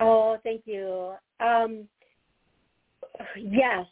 [0.00, 1.12] Oh, thank you.
[1.40, 1.86] Um,
[3.38, 3.86] yes,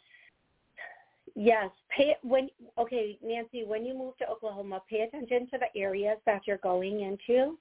[1.35, 1.69] yes.
[1.95, 3.63] Pay when okay, Nancy.
[3.65, 7.57] When you move to Oklahoma, pay attention to the areas that you're going into.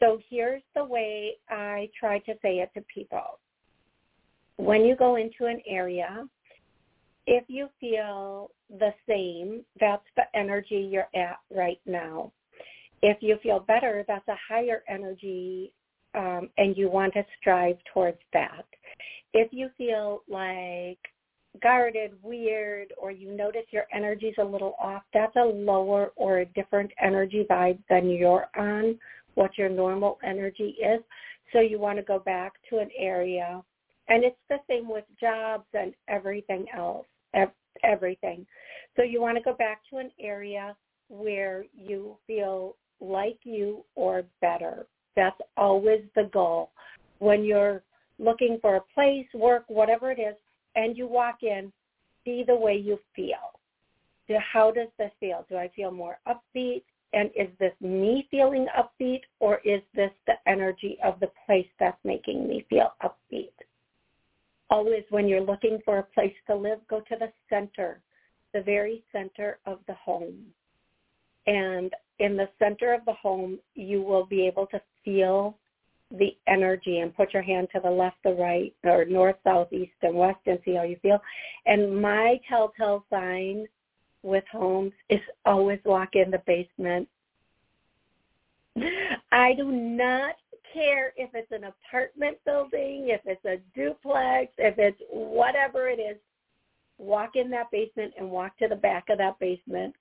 [0.00, 3.38] So here's the way I try to say it to people
[4.56, 6.26] when you go into an area,
[7.26, 12.32] if you feel the same, that's the energy you're at right now.
[13.02, 15.72] If you feel better, that's a higher energy
[16.14, 18.64] um, and you want to strive towards that.
[19.32, 20.98] If you feel like
[21.62, 26.46] guarded, weird, or you notice your energy's a little off, that's a lower or a
[26.46, 28.98] different energy vibe than you're on,
[29.34, 31.00] what your normal energy is.
[31.52, 33.62] So you want to go back to an area
[34.08, 37.06] and it's the same with jobs and everything else,
[37.82, 38.46] everything.
[38.96, 40.76] So you want to go back to an area
[41.08, 44.86] where you feel like you or better.
[45.16, 46.70] That's always the goal.
[47.18, 47.82] When you're
[48.18, 50.34] looking for a place, work, whatever it is,
[50.74, 51.72] and you walk in,
[52.24, 53.60] see the way you feel.
[54.52, 55.44] How does this feel?
[55.48, 56.82] Do I feel more upbeat?
[57.12, 61.98] And is this me feeling upbeat or is this the energy of the place that's
[62.04, 63.52] making me feel upbeat?
[64.70, 68.00] Always when you're looking for a place to live, go to the center,
[68.52, 70.46] the very center of the home.
[71.46, 75.58] And in the center of the home, you will be able to feel
[76.18, 79.92] the energy and put your hand to the left, the right, or north, south, east,
[80.02, 81.20] and west and see how you feel.
[81.66, 83.66] And my telltale sign
[84.22, 87.08] with homes is always walk in the basement.
[89.32, 90.36] I do not
[90.72, 96.16] care if it's an apartment building, if it's a duplex, if it's whatever it is.
[96.98, 99.94] Walk in that basement and walk to the back of that basement.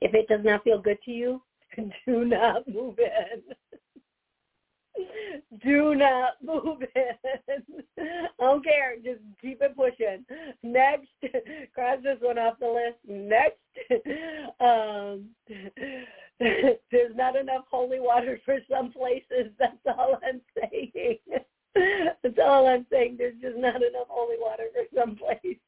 [0.00, 1.42] If it does not feel good to you,
[2.06, 3.42] do not move in.
[5.64, 7.82] Do not move in.
[7.98, 8.96] I don't care.
[9.04, 10.24] Just keep it pushing.
[10.62, 11.08] Next,
[11.74, 12.98] cross this one off the list.
[13.06, 13.58] Next,
[14.60, 15.30] um,
[16.38, 19.52] there's not enough holy water for some places.
[19.58, 21.18] That's all I'm saying.
[21.74, 23.16] That's all I'm saying.
[23.18, 25.58] There's just not enough holy water for some places.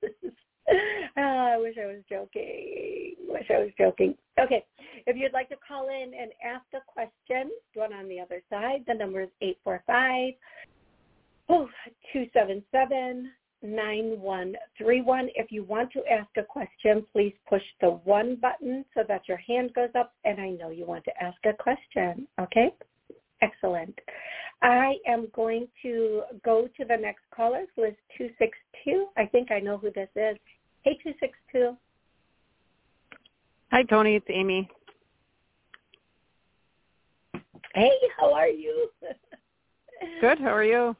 [0.68, 3.14] Oh, I wish I was joking.
[3.28, 4.14] Wish I was joking.
[4.40, 4.64] Okay.
[5.06, 8.84] If you'd like to call in and ask a question, one on the other side,
[8.86, 10.34] the number is 845
[12.12, 13.30] 277
[13.62, 15.28] 9131.
[15.34, 19.38] If you want to ask a question, please push the one button so that your
[19.38, 22.26] hand goes up and I know you want to ask a question.
[22.40, 22.70] Okay?
[23.42, 23.98] Excellent.
[24.62, 29.06] I am going to go to the next caller, is 262.
[29.16, 30.36] I think I know who this is.
[30.86, 31.76] Hey, 262.
[33.72, 34.14] Hi, Toni.
[34.14, 34.70] It's Amy.
[37.74, 38.88] Hey, how are you?
[40.20, 40.38] good.
[40.38, 40.94] How are you?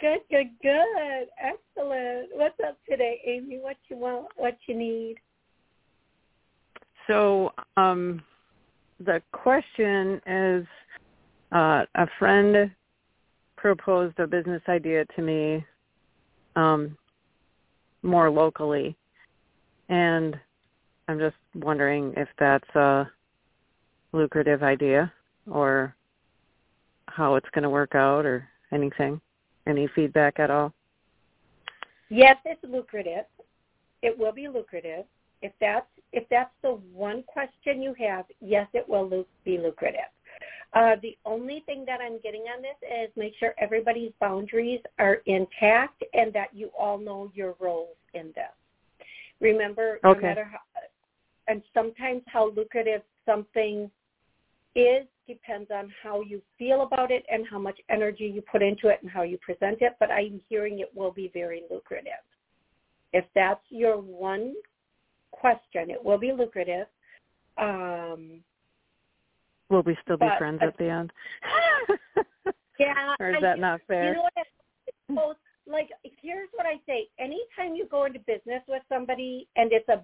[0.00, 1.26] Good, good, good.
[1.40, 2.30] Excellent.
[2.32, 3.60] What's up today, Amy?
[3.60, 4.26] What you want?
[4.34, 5.14] What you need?
[7.06, 8.20] So, um,
[8.98, 10.66] the question is,
[11.52, 12.68] uh, a friend
[13.56, 15.64] proposed a business idea to me
[16.56, 16.98] um,
[18.06, 18.96] more locally.
[19.88, 20.38] And
[21.08, 23.10] I'm just wondering if that's a
[24.12, 25.12] lucrative idea
[25.50, 25.94] or
[27.06, 29.20] how it's going to work out or anything.
[29.66, 30.72] Any feedback at all?
[32.08, 33.24] Yes, it's lucrative.
[34.02, 35.04] It will be lucrative.
[35.42, 40.00] If that's if that's the one question you have, yes, it will be lucrative.
[40.76, 45.22] Uh, the only thing that I'm getting on this is make sure everybody's boundaries are
[45.24, 48.52] intact and that you all know your roles in this.
[49.40, 50.20] Remember, okay.
[50.20, 50.58] no matter how,
[51.48, 53.90] and sometimes how lucrative something
[54.74, 58.88] is depends on how you feel about it and how much energy you put into
[58.88, 62.12] it and how you present it, but I'm hearing it will be very lucrative.
[63.14, 64.54] If that's your one
[65.30, 66.86] question, it will be lucrative.
[67.56, 68.40] Um,
[69.68, 71.12] Will we still be but, friends uh, at the end?
[72.78, 73.14] yeah.
[73.20, 74.08] or is that I, not fair?
[74.08, 74.46] You know what?
[75.08, 77.08] Both, like, here's what I say.
[77.18, 80.02] Anytime you go into business with somebody and it's a,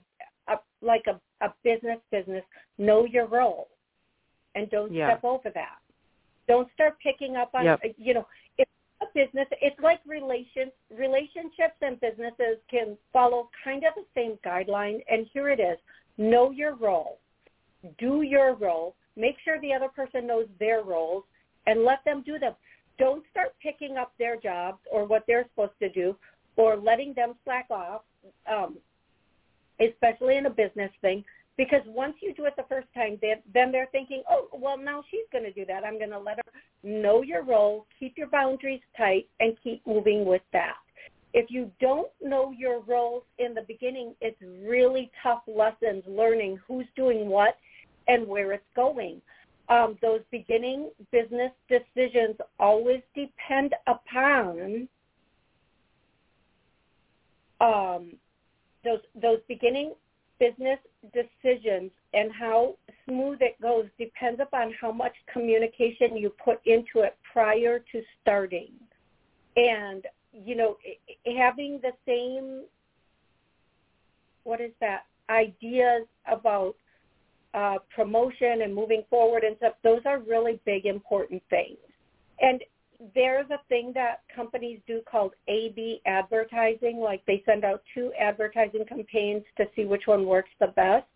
[0.52, 2.42] a like a, a business business,
[2.78, 3.68] know your role
[4.54, 5.10] and don't Yeah.
[5.10, 5.78] step over that.
[6.48, 7.80] Don't start picking up on, Yep.
[7.96, 8.26] you know,
[8.58, 8.68] if
[9.00, 15.02] a business, it's like relations, relationships and businesses can follow kind of the same guideline.
[15.08, 15.78] And here it is.
[16.18, 17.18] Know your role.
[17.98, 21.24] Do your role Make sure the other person knows their roles
[21.66, 22.54] and let them do them.
[22.98, 26.16] Don't start picking up their jobs or what they're supposed to do
[26.56, 28.02] or letting them slack off,
[28.50, 28.76] um,
[29.80, 31.24] especially in a business thing.
[31.56, 35.04] Because once you do it the first time, they, then they're thinking, oh, well, now
[35.10, 35.84] she's going to do that.
[35.84, 40.24] I'm going to let her know your role, keep your boundaries tight, and keep moving
[40.24, 40.76] with that.
[41.34, 46.86] If you don't know your roles in the beginning, it's really tough lessons learning who's
[46.96, 47.56] doing what
[48.08, 49.20] and where it's going.
[49.68, 54.88] Um, those beginning business decisions always depend upon
[57.60, 58.12] um,
[58.84, 59.94] those those beginning
[60.38, 60.78] business
[61.14, 62.76] decisions and how
[63.06, 68.72] smooth it goes depends upon how much communication you put into it prior to starting.
[69.56, 70.76] And you know,
[71.38, 72.64] having the same
[74.44, 76.74] what is that ideas about
[77.54, 81.78] uh, promotion and moving forward and stuff, those are really big, important things.
[82.40, 82.62] And
[83.14, 88.84] there's a thing that companies do called A-B advertising, like they send out two advertising
[88.88, 91.06] campaigns to see which one works the best.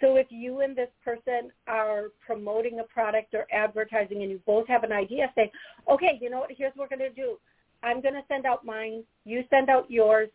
[0.00, 4.66] So if you and this person are promoting a product or advertising and you both
[4.68, 5.50] have an idea, say,
[5.88, 7.38] okay, you know what, here's what we're going to do.
[7.82, 9.04] I'm going to send out mine.
[9.24, 10.28] You send out yours,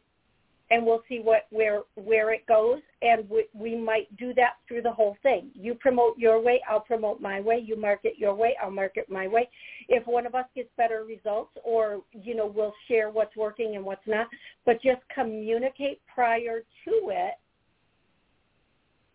[0.69, 2.79] and we'll see what where where it goes.
[3.01, 5.51] And we, we might do that through the whole thing.
[5.53, 7.63] You promote your way, I'll promote my way.
[7.63, 9.49] You market your way, I'll market my way.
[9.87, 13.85] If one of us gets better results, or you know, we'll share what's working and
[13.85, 14.27] what's not.
[14.65, 17.35] But just communicate prior to it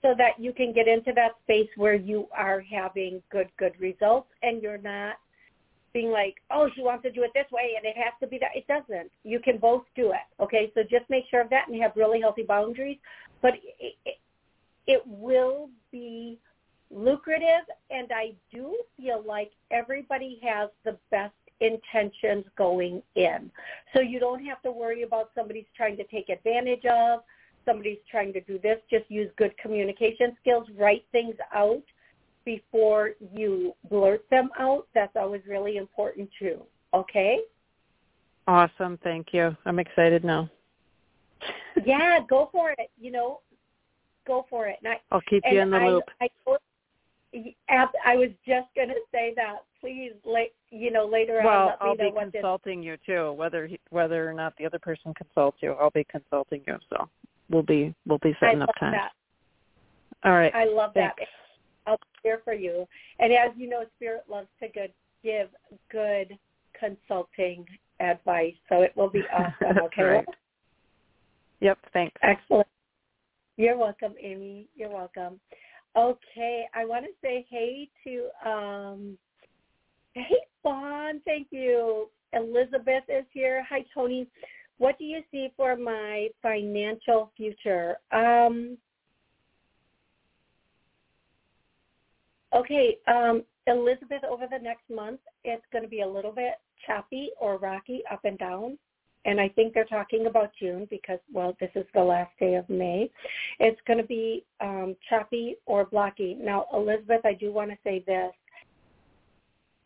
[0.03, 4.29] so that you can get into that space where you are having good, good results
[4.43, 5.15] and you're not
[5.93, 8.38] being like, oh, she wants to do it this way and it has to be
[8.38, 8.51] that.
[8.55, 9.11] It doesn't.
[9.24, 10.43] You can both do it.
[10.43, 12.99] Okay, so just make sure of that and have really healthy boundaries.
[13.40, 14.18] But it, it,
[14.86, 16.38] it will be
[16.90, 23.51] lucrative and I do feel like everybody has the best intentions going in.
[23.95, 27.20] So you don't have to worry about somebody's trying to take advantage of
[27.64, 31.82] somebody's trying to do this, just use good communication skills, write things out
[32.45, 34.86] before you blurt them out.
[34.95, 36.62] That's always really important too.
[36.95, 37.40] Okay?
[38.47, 38.99] Awesome.
[39.03, 39.57] Thank you.
[39.64, 40.51] I'm excited now.
[41.86, 42.90] yeah, go for it.
[43.01, 43.40] You know,
[44.26, 44.76] go for it.
[44.82, 46.05] And I, I'll keep you in the I, loop.
[46.20, 46.28] I,
[47.68, 49.59] I, I was just going to say that.
[49.80, 51.66] Please, late, you know, later well, on.
[51.66, 52.86] Let I'll be what consulting this...
[52.86, 55.72] you too, whether he, whether or not the other person consults you.
[55.72, 56.76] I'll be consulting you.
[56.88, 57.09] So
[57.51, 58.93] we'll be we'll be setting I up time.
[58.93, 59.11] That.
[60.24, 60.55] All right.
[60.55, 61.16] I love Thanks.
[61.18, 61.26] that.
[61.87, 62.87] I'll be here for you.
[63.18, 65.49] And as you know, Spirit loves to good, give
[65.91, 66.37] good
[66.78, 67.64] consulting
[68.01, 69.78] advice, so it will be awesome.
[69.78, 70.03] Okay.
[70.03, 70.24] right.
[71.61, 71.78] Yep.
[71.93, 72.14] Thanks.
[72.22, 72.66] Excellent.
[73.57, 74.66] You're welcome, Amy.
[74.74, 75.39] You're welcome.
[75.95, 79.18] Okay, I want to say hey to um,
[80.14, 81.20] hey Fawn.
[81.26, 82.09] Thank you.
[82.33, 83.64] Elizabeth is here.
[83.68, 84.26] Hi Toni.
[84.78, 87.99] What do you see for my financial future?
[88.11, 88.78] Um,
[92.55, 96.55] okay, um, Elizabeth, over the next month, it's going to be a little bit
[96.87, 98.79] choppy or rocky up and down.
[99.25, 102.69] And I think they're talking about June because, well, this is the last day of
[102.69, 103.09] May.
[103.61, 106.37] It's going to be um, choppy or blocky.
[106.41, 108.33] Now, Elizabeth, I do want to say this.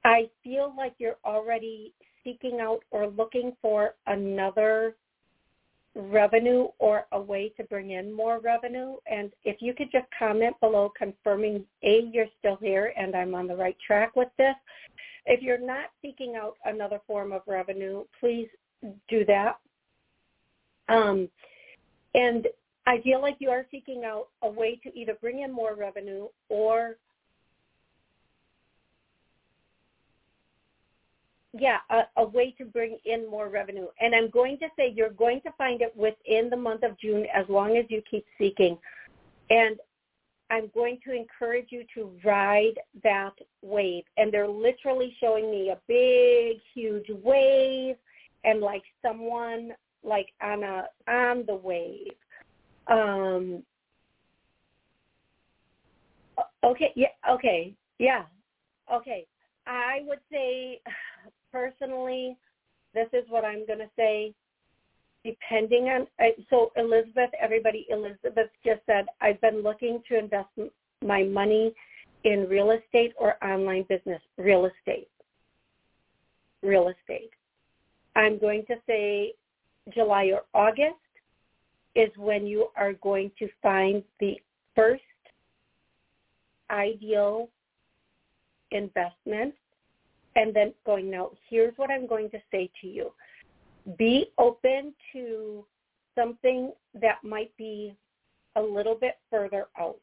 [0.05, 1.93] I feel like you're already
[2.25, 4.97] seeking out or looking for another
[5.97, 8.97] revenue or a way to bring in more revenue.
[9.11, 13.47] And if you could just comment below confirming, A, you're still here and I'm on
[13.47, 14.55] the right track with this.
[15.25, 18.49] If you're not seeking out another form of revenue, please
[19.09, 19.57] do that.
[20.89, 21.29] Um,
[22.15, 22.47] and
[22.87, 26.29] I feel like you are seeking out a way to either bring in more revenue
[26.49, 26.97] or
[31.59, 33.87] yeah, a, a, way to bring in more revenue.
[34.01, 37.27] And I'm going to say you're going to find it within the month of June
[37.35, 38.79] as long as you keep seeking.
[39.51, 39.77] And
[40.51, 44.05] I'm going to encourage you to ride that wave.
[44.17, 47.97] And they're literally showing me a big, huge wave
[48.45, 49.73] and like someone
[50.05, 52.13] like on a on the wave.
[52.87, 53.63] Um
[56.65, 57.75] okay, yeah, okay.
[57.99, 58.25] Yeah.
[58.93, 59.27] Okay.
[59.67, 60.81] I would say
[61.57, 62.37] personally,
[62.93, 64.35] this is what I'm going to say.
[65.25, 66.07] Depending on,
[66.51, 70.49] so Elizabeth, everybody, Elizabeth just said, I've been looking to invest
[71.05, 71.73] my money
[72.25, 74.21] in real estate or online business.
[74.37, 75.09] Real estate.
[76.63, 77.31] Real estate.
[78.15, 79.33] I'm going to say
[79.93, 80.95] July or August
[81.95, 84.35] is when you are going to find the
[84.75, 85.03] first
[86.71, 87.49] ideal
[88.71, 89.55] investment
[90.37, 93.11] and then going, now here's what I'm going to say to you.
[93.99, 95.65] Be open to
[96.15, 97.97] something that might be
[98.57, 100.01] a little bit further out.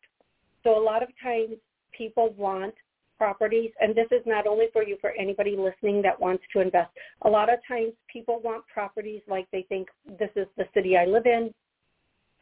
[0.63, 1.55] So a lot of times
[1.95, 2.73] people want
[3.17, 6.89] properties, and this is not only for you, for anybody listening that wants to invest.
[7.23, 9.87] A lot of times people want properties like they think
[10.19, 11.53] this is the city I live in.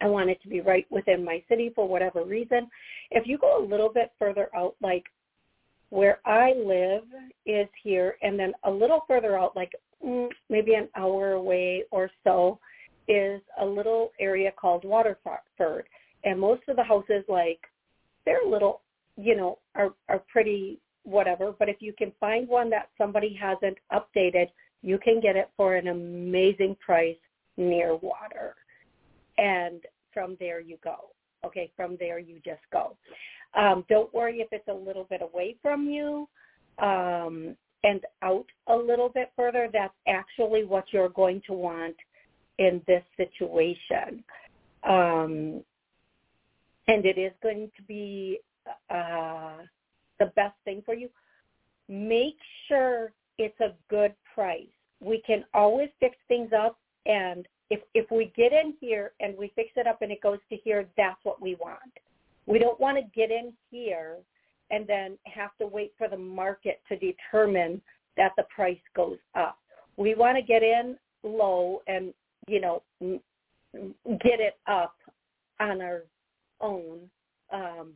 [0.02, 2.68] I want it to be right within my city for whatever reason.
[3.12, 5.04] If you go a little bit further out, like
[5.92, 7.04] where I live
[7.46, 9.74] is here, and then a little further out, like
[10.04, 12.60] mm, maybe an hour away or so,
[13.08, 15.84] is a little area called Waterford.
[16.24, 17.60] And most of the houses, like,
[18.26, 18.82] they're little,
[19.18, 21.54] you know, are, are pretty whatever.
[21.58, 24.48] But if you can find one that somebody hasn't updated,
[24.82, 27.18] you can get it for an amazing price
[27.58, 28.56] near water.
[29.38, 29.82] And
[30.14, 31.10] from there you go.
[31.46, 32.96] Okay, from there you just go.
[33.54, 36.28] Um, don't worry if it's a little bit away from you
[36.80, 39.70] um, and out a little bit further.
[39.72, 41.95] That's actually what you're going to want
[42.60, 44.24] in this situation.
[44.84, 45.64] Um,
[46.88, 48.39] and it is going to be
[48.89, 49.58] uh,
[50.20, 51.10] the best thing for you.
[51.88, 52.38] Make
[52.68, 54.68] sure it's a good price.
[54.99, 59.52] we can always fix things up and if if we get in here and we
[59.56, 61.80] fix it up and it goes to here, that's what we want.
[62.46, 64.18] We don't want to get in here
[64.70, 67.82] and then have to wait for the market to determine
[68.18, 69.58] that the price goes up.
[69.98, 72.14] We want to get in low and,
[72.48, 74.96] you know, get it up
[75.60, 76.04] on our
[76.60, 77.10] own.
[77.54, 77.94] Um,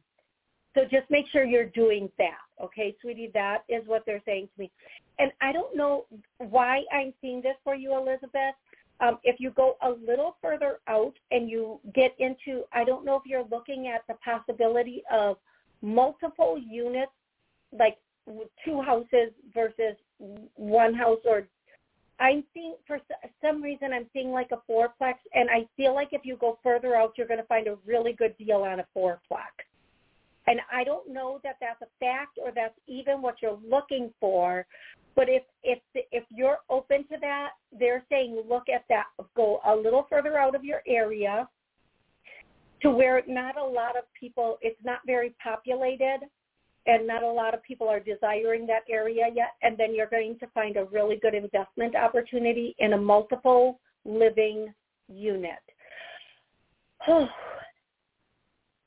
[0.74, 2.38] so just make sure you're doing that.
[2.62, 4.72] Okay, sweetie, that is what they're saying to me.
[5.20, 6.06] And I don't know
[6.38, 8.56] why I'm seeing this for you, Elizabeth.
[9.02, 13.16] Um, if you go a little further out and you get into, I don't know
[13.16, 15.38] if you're looking at the possibility of
[15.82, 17.12] multiple units,
[17.78, 17.98] like
[18.64, 19.96] two houses versus
[20.56, 21.48] one house, or
[22.20, 23.00] I'm seeing for
[23.41, 26.96] some reason I'm seeing like a fourplex, and I feel like if you go further
[26.96, 29.52] out, you're going to find a really good deal on a fourplex.
[30.48, 34.66] And I don't know that that's a fact or that's even what you're looking for,
[35.16, 39.05] but if if if you're open to that, they're saying look at that,
[39.36, 41.47] go a little further out of your area
[42.82, 46.20] to where not a lot of people, it's not very populated
[46.86, 49.53] and not a lot of people are desiring that area yet.
[49.63, 54.74] And then you're going to find a really good investment opportunity in a multiple living
[55.07, 55.63] unit.
[57.07, 57.28] Oh.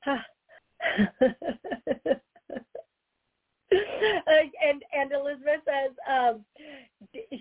[3.70, 6.44] and and Elizabeth says um,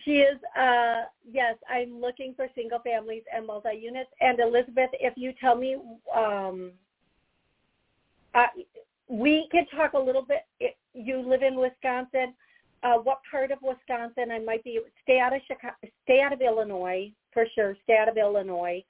[0.03, 4.09] she is uh, yes, I'm looking for single families and multi units.
[4.19, 5.77] And Elizabeth, if you tell me,
[6.15, 6.71] um,
[8.35, 8.47] uh,
[9.07, 10.75] we could talk a little bit.
[10.93, 12.33] You live in Wisconsin.
[12.83, 14.31] Uh, what part of Wisconsin?
[14.31, 17.75] I might be stay out of Chicago, stay out of Illinois for sure.
[17.83, 18.83] Stay out of Illinois.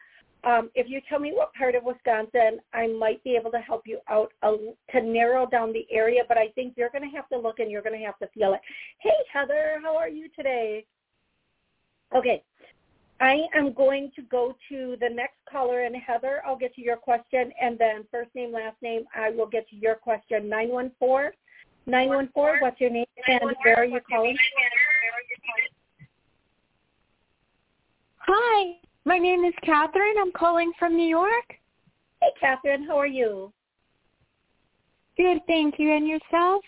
[0.43, 3.83] Um, if you tell me what part of Wisconsin, I might be able to help
[3.85, 4.53] you out uh,
[4.91, 7.71] to narrow down the area, but I think you're going to have to look and
[7.71, 8.61] you're going to have to feel it.
[8.99, 10.85] Hey, Heather, how are you today?
[12.15, 12.43] Okay.
[13.19, 16.97] I am going to go to the next caller, and Heather, I'll get to your
[16.97, 20.47] question, and then first name, last name, I will get to your question.
[20.47, 21.31] 914
[21.87, 24.37] 914, what's your name and where are you calling?
[28.19, 28.86] Hi.
[29.07, 30.15] My name is Catherine.
[30.19, 31.55] I'm calling from New York.
[32.21, 32.85] Hey, Catherine.
[32.85, 33.53] How are you?
[35.15, 35.93] Good, thank you.
[35.93, 36.61] And yourself?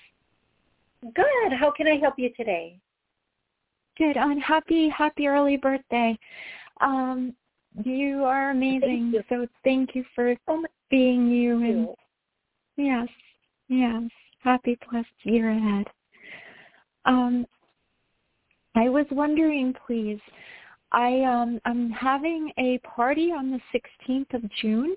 [1.01, 1.51] Good.
[1.59, 2.79] How can I help you today?
[3.97, 4.15] Good.
[4.15, 6.17] On happy, happy early birthday.
[6.79, 7.33] Um,
[7.83, 9.11] you are amazing.
[9.11, 9.23] Thank you.
[9.27, 11.61] So thank you for oh being you.
[11.61, 11.87] And
[12.77, 13.09] yes,
[13.67, 14.03] yes.
[14.45, 15.87] Happy blessed year ahead.
[17.03, 17.45] Um,
[18.75, 20.21] I was wondering, please,
[20.91, 24.95] I um I'm having a party on the 16th of June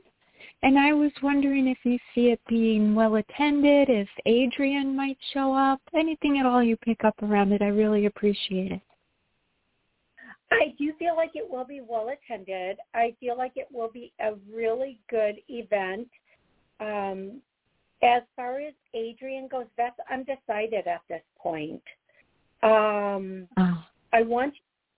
[0.62, 5.54] and I was wondering if you see it being well attended, if Adrian might show
[5.54, 7.62] up, anything at all you pick up around it.
[7.62, 8.80] I really appreciate it.
[10.52, 12.76] I do feel like it will be well attended.
[12.94, 16.08] I feel like it will be a really good event.
[16.78, 17.40] Um,
[18.02, 21.82] as far as Adrian goes, that's undecided at this point.
[22.62, 23.84] Um, oh.
[24.12, 24.54] I want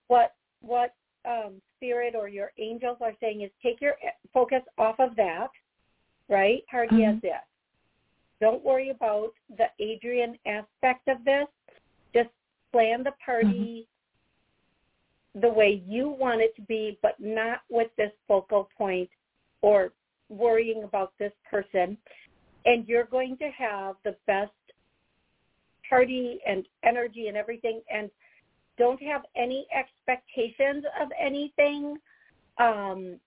[0.07, 0.33] what
[0.65, 0.93] what
[1.27, 3.95] um, spirit or your angels are saying is take your
[4.33, 5.47] focus off of that,
[6.29, 6.63] right?
[6.69, 7.27] Party mm-hmm.
[8.41, 11.47] Don't worry about the Adrian aspect of this.
[12.13, 12.29] Just
[12.71, 13.87] plan the party
[15.35, 15.41] mm-hmm.
[15.41, 19.09] the way you want it to be, but not with this focal point
[19.61, 19.93] or
[20.29, 21.97] worrying about this person.
[22.65, 24.51] And you're going to have the best
[25.87, 27.81] party and energy and everything.
[27.93, 28.09] And
[28.77, 31.97] don't have any expectations of anything
[32.57, 33.19] um,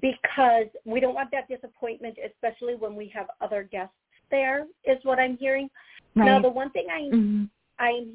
[0.00, 3.94] because we don't want that disappointment, especially when we have other guests
[4.30, 5.68] there, is what I'm hearing.
[6.16, 6.26] Right.
[6.26, 7.44] Now, the one thing I, mm-hmm.
[7.78, 8.06] I,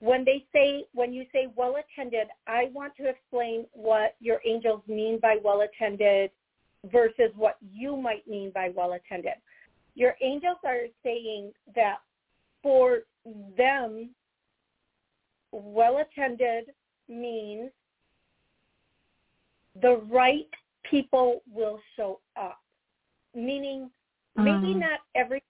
[0.00, 4.82] when they say, when you say well attended, I want to explain what your angels
[4.88, 6.30] mean by well attended
[6.90, 9.34] versus what you might mean by well attended.
[9.94, 11.98] Your angels are saying that
[12.62, 13.00] for
[13.56, 14.10] them
[15.52, 16.66] well attended
[17.08, 17.70] means
[19.80, 20.48] the right
[20.88, 22.58] people will show up.
[23.34, 23.90] Meaning
[24.36, 24.80] maybe mm.
[24.80, 25.42] not every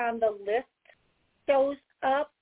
[0.00, 0.66] on the list
[1.48, 2.32] shows up,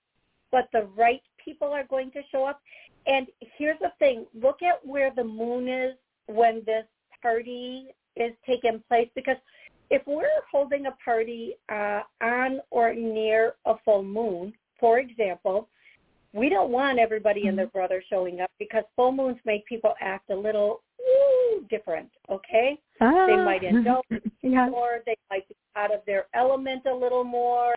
[0.50, 2.60] but the right people are going to show up.
[3.06, 5.94] And here's the thing, look at where the moon is
[6.26, 6.84] when this
[7.22, 9.36] party is taking place because
[9.90, 15.68] if we're holding a party uh, on or near a full moon, for example,
[16.32, 17.50] we don't want everybody mm-hmm.
[17.50, 22.08] and their brother showing up because full moons make people act a little woo, different,
[22.30, 22.78] okay?
[23.00, 23.26] Ah.
[23.26, 24.04] They might indulge
[24.42, 24.68] yeah.
[24.68, 25.02] more.
[25.06, 27.74] They might be out of their element a little more.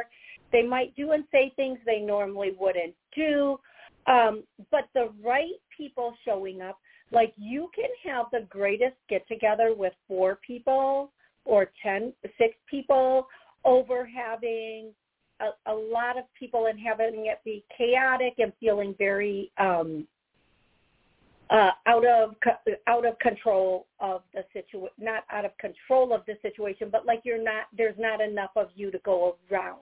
[0.51, 3.59] They might do and say things they normally wouldn't do.
[4.07, 6.77] Um, but the right people showing up,
[7.11, 11.11] like you can have the greatest get together with four people
[11.45, 13.27] or ten, six people
[13.65, 14.91] over having
[15.39, 20.07] a, a lot of people and having it be chaotic and feeling very um,
[21.49, 22.35] uh, out of
[22.87, 27.21] out of control of the situation, not out of control of the situation, but like
[27.23, 29.79] you're not there's not enough of you to go around.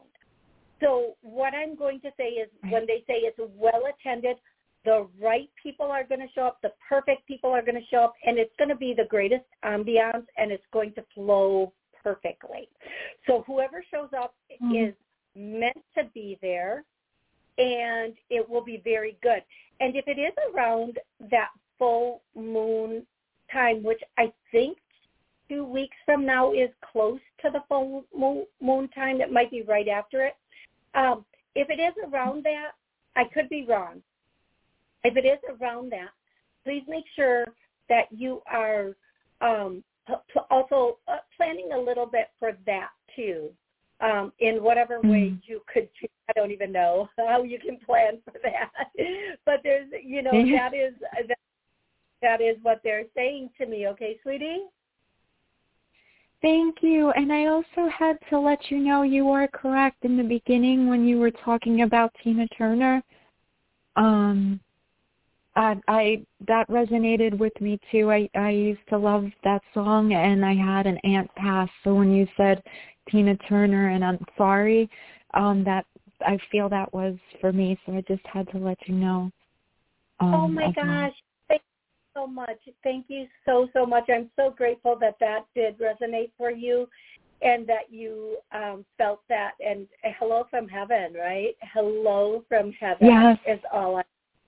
[0.80, 4.38] So what I'm going to say is when they say it's well attended,
[4.86, 8.04] the right people are going to show up, the perfect people are going to show
[8.04, 12.70] up, and it's going to be the greatest ambiance, and it's going to flow perfectly.
[13.26, 14.90] So whoever shows up mm-hmm.
[14.90, 14.94] is
[15.38, 16.84] meant to be there,
[17.58, 19.42] and it will be very good.
[19.80, 23.06] And if it is around that full moon
[23.52, 24.78] time, which I think
[25.48, 29.88] two weeks from now is close to the full moon time, it might be right
[29.88, 30.36] after it.
[30.96, 31.26] Um,
[31.56, 32.72] if it is around that,
[33.16, 34.02] I could be wrong.
[35.04, 36.10] If it is around that,
[36.64, 37.46] please make sure
[37.90, 38.96] that you are
[39.42, 39.84] um,
[40.50, 43.52] also uh, planning a little bit for that too
[44.00, 45.10] um, in whatever mm-hmm.
[45.10, 45.90] way you could.
[46.30, 48.72] I don't even know how you can plan for that,
[49.46, 50.94] but there's, you know, that is
[51.28, 51.38] that,
[52.22, 53.88] that is what they're saying to me.
[53.88, 54.64] Okay, sweetie.
[56.42, 57.10] Thank you.
[57.12, 61.08] And I also had to let you know you are correct in the beginning when
[61.08, 63.02] you were talking about Tina Turner.
[63.96, 64.60] Um,
[65.56, 68.12] I, I that resonated with me too.
[68.12, 71.68] I I used to love that song, and I had an aunt pass.
[71.84, 72.62] So when you said
[73.10, 74.90] Tina Turner and I'm sorry,
[75.34, 75.86] um, that
[76.22, 77.78] I feel that was for me.
[77.86, 79.32] So I just had to let you know.
[80.20, 81.14] Um, oh my gosh.
[81.48, 82.60] Thank you so much.
[82.84, 84.06] Thank you so, so much.
[84.10, 86.88] I'm so grateful that that did resonate for you
[87.42, 89.52] and that you um, felt that.
[89.66, 89.88] And
[90.20, 91.56] hello from heaven, right?
[91.74, 93.38] Hello from heaven yes.
[93.48, 94.04] is all I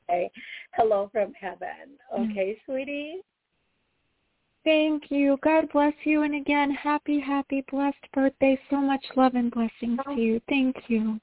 [0.10, 0.32] say.
[0.74, 1.98] Hello from heaven.
[2.18, 3.22] Okay, sweetie?
[4.64, 5.38] Thank you.
[5.42, 6.24] God bless you.
[6.24, 8.60] And again, happy, happy, blessed birthday.
[8.70, 10.42] So much love and blessings to you.
[10.50, 11.20] Thank you.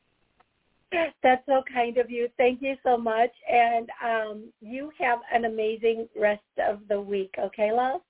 [1.23, 2.29] That's so kind of you.
[2.39, 3.31] Thank you so much.
[3.51, 7.35] And um, you have an amazing rest of the week.
[7.39, 8.01] Okay, love?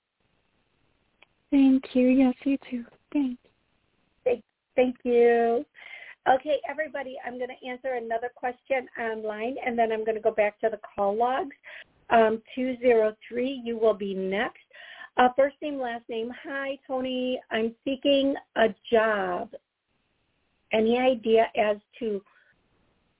[1.51, 2.07] Thank you.
[2.07, 2.85] Yes, you too.
[3.11, 3.41] Thanks.
[4.23, 4.43] Thank,
[4.75, 5.65] thank you.
[6.29, 10.31] Okay, everybody, I'm going to answer another question online, and then I'm going to go
[10.31, 11.55] back to the call logs.
[12.09, 14.59] Um, 203, you will be next.
[15.17, 16.31] Uh, first name, last name.
[16.43, 17.39] Hi, Toni.
[17.49, 19.49] I'm seeking a job.
[20.71, 22.21] Any idea as to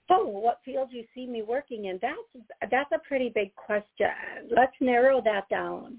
[0.09, 1.99] oh, what field you see me working in?
[2.01, 4.09] That's that's a pretty big question.
[4.55, 5.97] Let's narrow that down.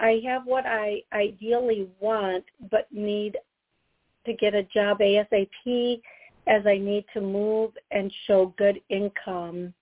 [0.00, 3.36] I have what I ideally want, but need
[4.26, 6.00] to get a job ASAP
[6.48, 9.74] as I need to move and show good income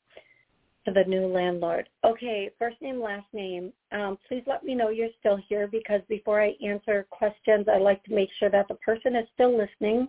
[0.89, 1.89] to the new landlord.
[2.05, 3.73] Okay, first name, last name.
[3.93, 8.03] Um, please let me know you're still here because before I answer questions, I like
[8.05, 10.09] to make sure that the person is still listening.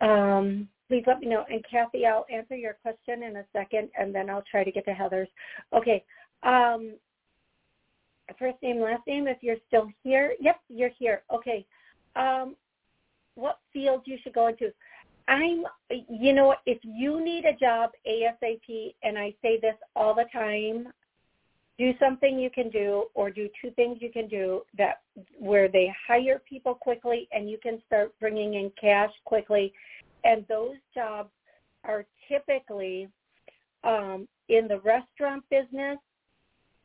[0.00, 1.44] Um, please let me know.
[1.50, 4.84] And Kathy, I'll answer your question in a second, and then I'll try to get
[4.86, 5.28] to Heather's.
[5.74, 6.04] Okay.
[6.42, 6.94] Um,
[8.38, 10.34] first name, last name, if you're still here.
[10.40, 11.22] Yep, you're here.
[11.32, 11.66] Okay.
[12.16, 12.56] Um,
[13.34, 14.72] what field you should go into?
[15.28, 15.64] I'm,
[16.08, 20.88] you know, if you need a job ASAP, and I say this all the time,
[21.78, 25.02] do something you can do or do two things you can do that
[25.38, 29.72] where they hire people quickly and you can start bringing in cash quickly.
[30.24, 31.30] And those jobs
[31.84, 33.08] are typically
[33.84, 35.98] um, in the restaurant business.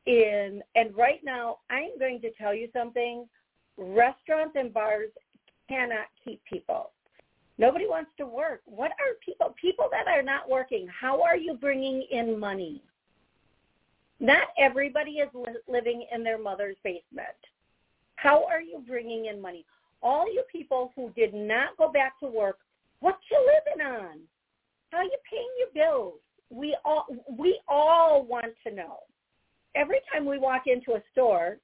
[0.06, 3.26] In and right now, I'm going to tell you something.
[3.78, 5.10] Restaurants and bars
[5.70, 6.92] cannot keep people.
[7.58, 8.62] Nobody wants to work.
[8.66, 10.88] What are people people that are not working?
[10.88, 12.82] How are you bringing in money?
[14.20, 17.28] Not everybody is li- living in their mother's basement.
[18.16, 19.66] How are you bringing in money?
[20.02, 22.60] All you people who did not go back to work,
[23.00, 24.20] what you living on?
[24.92, 26.20] How are you paying your bills?
[26.50, 27.06] We all
[27.38, 29.00] we all want to know.
[29.76, 31.58] Every time we walk into a store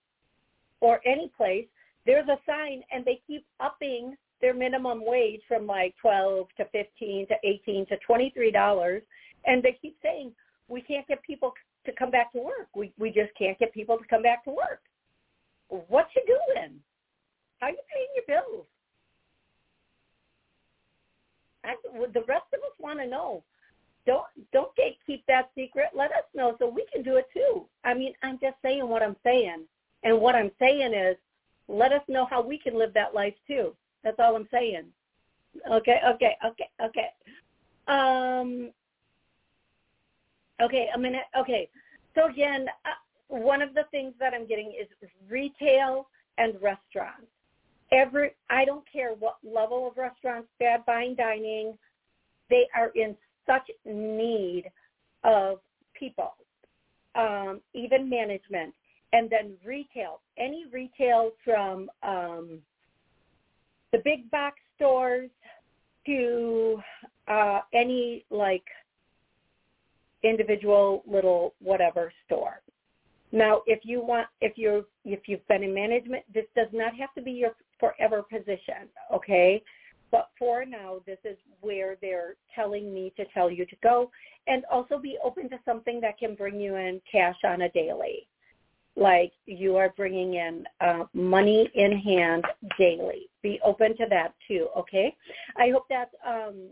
[0.81, 1.67] or any place,
[2.05, 7.27] there's a sign and they keep upping their minimum wage from like 12 to 15
[7.27, 9.01] to 18 to 23 dollars.
[9.45, 10.33] And they keep saying
[10.67, 11.53] we can't get people
[11.85, 12.67] to come back to work.
[12.75, 14.81] We we just can't get people to come back to work.
[15.69, 16.75] What you doing?
[17.59, 18.65] How you paying your bills?
[21.65, 21.75] I,
[22.13, 23.43] the rest of us want to know.
[24.05, 24.23] Don't
[24.53, 25.89] don't get, keep that secret.
[25.95, 27.65] Let us know so we can do it too.
[27.83, 29.65] I mean i'm just saying what i'm saying.
[30.03, 31.17] And what i'm saying is
[31.67, 34.85] let us know how we can live that life too that's all I'm saying.
[35.71, 37.09] Okay, okay, okay, okay.
[37.87, 38.71] Um,
[40.61, 41.23] Okay, a minute.
[41.39, 41.69] Okay.
[42.15, 44.87] So again, uh, one of the things that I'm getting is
[45.29, 47.27] retail and restaurants.
[47.91, 51.77] Every I don't care what level of restaurants, bad fine dining,
[52.49, 54.65] they are in such need
[55.23, 55.59] of
[55.97, 56.33] people,
[57.15, 58.73] um, even management,
[59.13, 60.21] and then retail.
[60.37, 62.59] Any retail from um,
[63.91, 65.29] the big box stores
[66.05, 66.81] to
[67.27, 68.63] uh, any like
[70.23, 72.61] individual little whatever store.
[73.31, 77.13] Now, if you want, if you're, if you've been in management, this does not have
[77.13, 79.61] to be your forever position, okay?
[80.11, 84.09] But for now, this is where they're telling me to tell you to go,
[84.47, 88.27] and also be open to something that can bring you in cash on a daily,
[88.99, 92.43] like you are bringing in uh, money in hand
[92.77, 93.29] daily.
[93.41, 95.15] Be open to that too, okay?
[95.57, 96.69] I hope that um,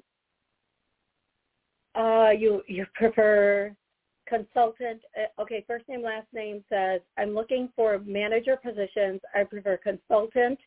[1.96, 3.76] uh, you you prefer
[4.28, 5.02] consultant.
[5.18, 9.22] Uh, okay, first name, last name says I'm looking for manager positions.
[9.34, 10.60] I prefer consultant,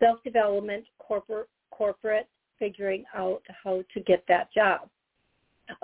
[0.00, 2.28] self development, corporate corporate,
[2.58, 4.88] figuring out how to get that job.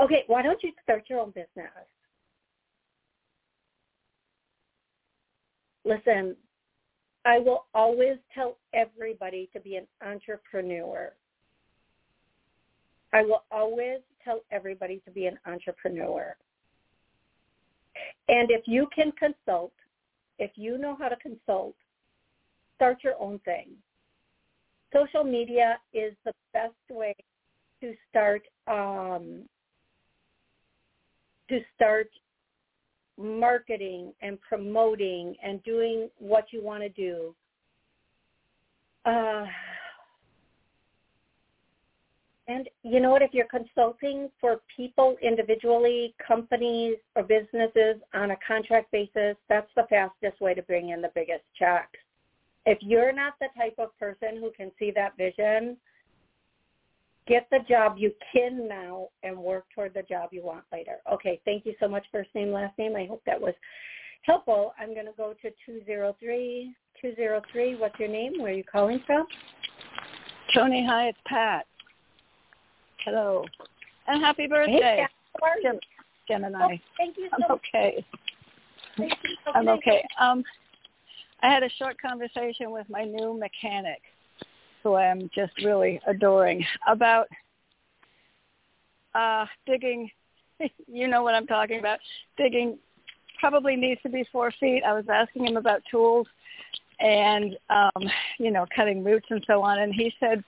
[0.01, 1.71] Okay, why don't you start your own business?
[5.87, 6.35] Listen,
[7.25, 11.13] I will always tell everybody to be an entrepreneur.
[13.13, 16.35] I will always tell everybody to be an entrepreneur.
[18.29, 19.73] And if you can consult,
[20.41, 21.77] if you know how to consult,
[22.75, 23.71] start your own thing.
[24.93, 27.15] Social media is the best way
[27.81, 29.45] to start um,
[31.49, 32.09] to start
[33.19, 37.35] marketing and promoting and doing what you want to do.
[39.05, 39.47] Uh,
[42.49, 43.23] and you know what?
[43.23, 49.87] If you're consulting for people individually, companies or businesses on a contract basis, that's the
[49.91, 51.99] fastest way to bring in the biggest checks.
[52.65, 55.77] If you're not the type of person who can see that vision,
[57.27, 60.97] get the job you can now and work toward the job you want later.
[61.13, 62.97] Okay, thank you so much, first name, last name.
[62.97, 63.55] I hope that was
[64.23, 64.73] helpful.
[64.79, 66.75] I'm going to go to 203.
[67.01, 68.33] 203, what's your name?
[68.39, 69.27] Where are you calling from?
[70.55, 71.67] Toni, hi, it's Pat.
[73.05, 73.45] Hello.
[74.07, 74.81] And happy birthday.
[74.81, 75.07] Hey,
[75.41, 75.79] how are you?
[76.29, 76.59] Gemini.
[76.63, 78.05] Oh, thank you so I'm okay.
[78.97, 79.37] Thank you.
[79.55, 80.03] I'm okay.
[80.19, 80.43] Um,
[81.43, 84.01] I had a short conversation with my new mechanic,
[84.87, 87.27] who I'm just really adoring, about
[89.15, 90.11] uh, digging.
[90.87, 91.99] You know what I'm talking about.
[92.39, 92.79] Digging
[93.39, 94.83] probably needs to be four feet.
[94.87, 96.27] I was asking him about tools
[96.99, 100.43] and um, you know cutting roots and so on, and he said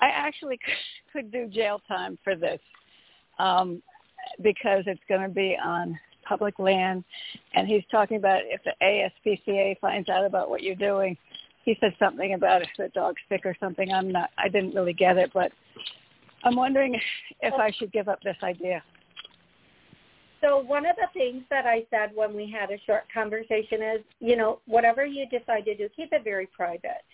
[0.00, 0.60] I actually
[1.12, 2.60] could do jail time for this
[3.38, 3.82] um,
[4.42, 7.02] because it's going to be on public land.
[7.54, 11.16] And he's talking about if the ASPCA finds out about what you're doing,
[11.68, 13.92] he said something about if the dog's sick or something.
[13.92, 15.52] I'm not, I didn't really get it, but
[16.44, 16.98] I'm wondering
[17.40, 18.82] if I should give up this idea.
[20.40, 24.00] So one of the things that I said when we had a short conversation is,
[24.20, 27.04] you know, whatever you decide to do, keep it very private.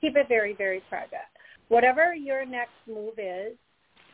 [0.00, 1.28] Keep it very, very private
[1.72, 3.56] whatever your next move is,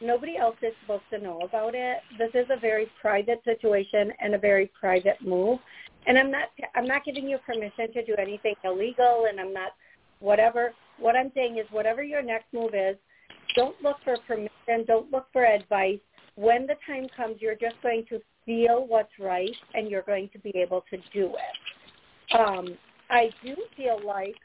[0.00, 1.98] nobody else is supposed to know about it.
[2.16, 5.58] This is a very private situation and a very private move.
[6.06, 9.72] And I'm not I'm not giving you permission to do anything illegal and I'm not
[10.20, 12.96] whatever what I'm saying is whatever your next move is,
[13.54, 16.00] don't look for permission, don't look for advice.
[16.34, 20.38] When the time comes, you're just going to feel what's right and you're going to
[20.38, 22.38] be able to do it.
[22.38, 22.76] Um,
[23.10, 24.36] I do feel like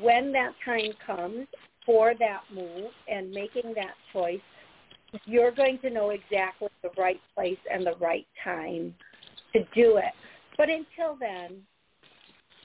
[0.00, 1.46] when that time comes
[1.84, 4.40] for that move and making that choice,
[5.24, 8.94] you're going to know exactly the right place and the right time
[9.52, 10.12] to do it.
[10.56, 11.62] But until then,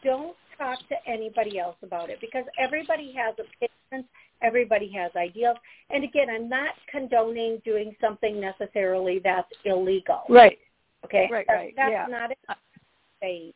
[0.03, 4.09] don't talk to anybody else about it because everybody has opinions,
[4.41, 5.57] everybody has ideals.
[5.89, 10.23] And again, I'm not condoning doing something necessarily that's illegal.
[10.29, 10.59] Right.
[11.05, 11.27] Okay.
[11.31, 11.73] Right, that's, right.
[11.75, 12.05] That's yeah.
[12.09, 12.55] not I'm
[13.21, 13.53] saying.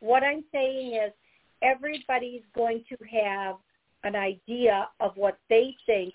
[0.00, 1.12] What I'm saying is
[1.62, 3.56] everybody's going to have
[4.04, 6.14] an idea of what they think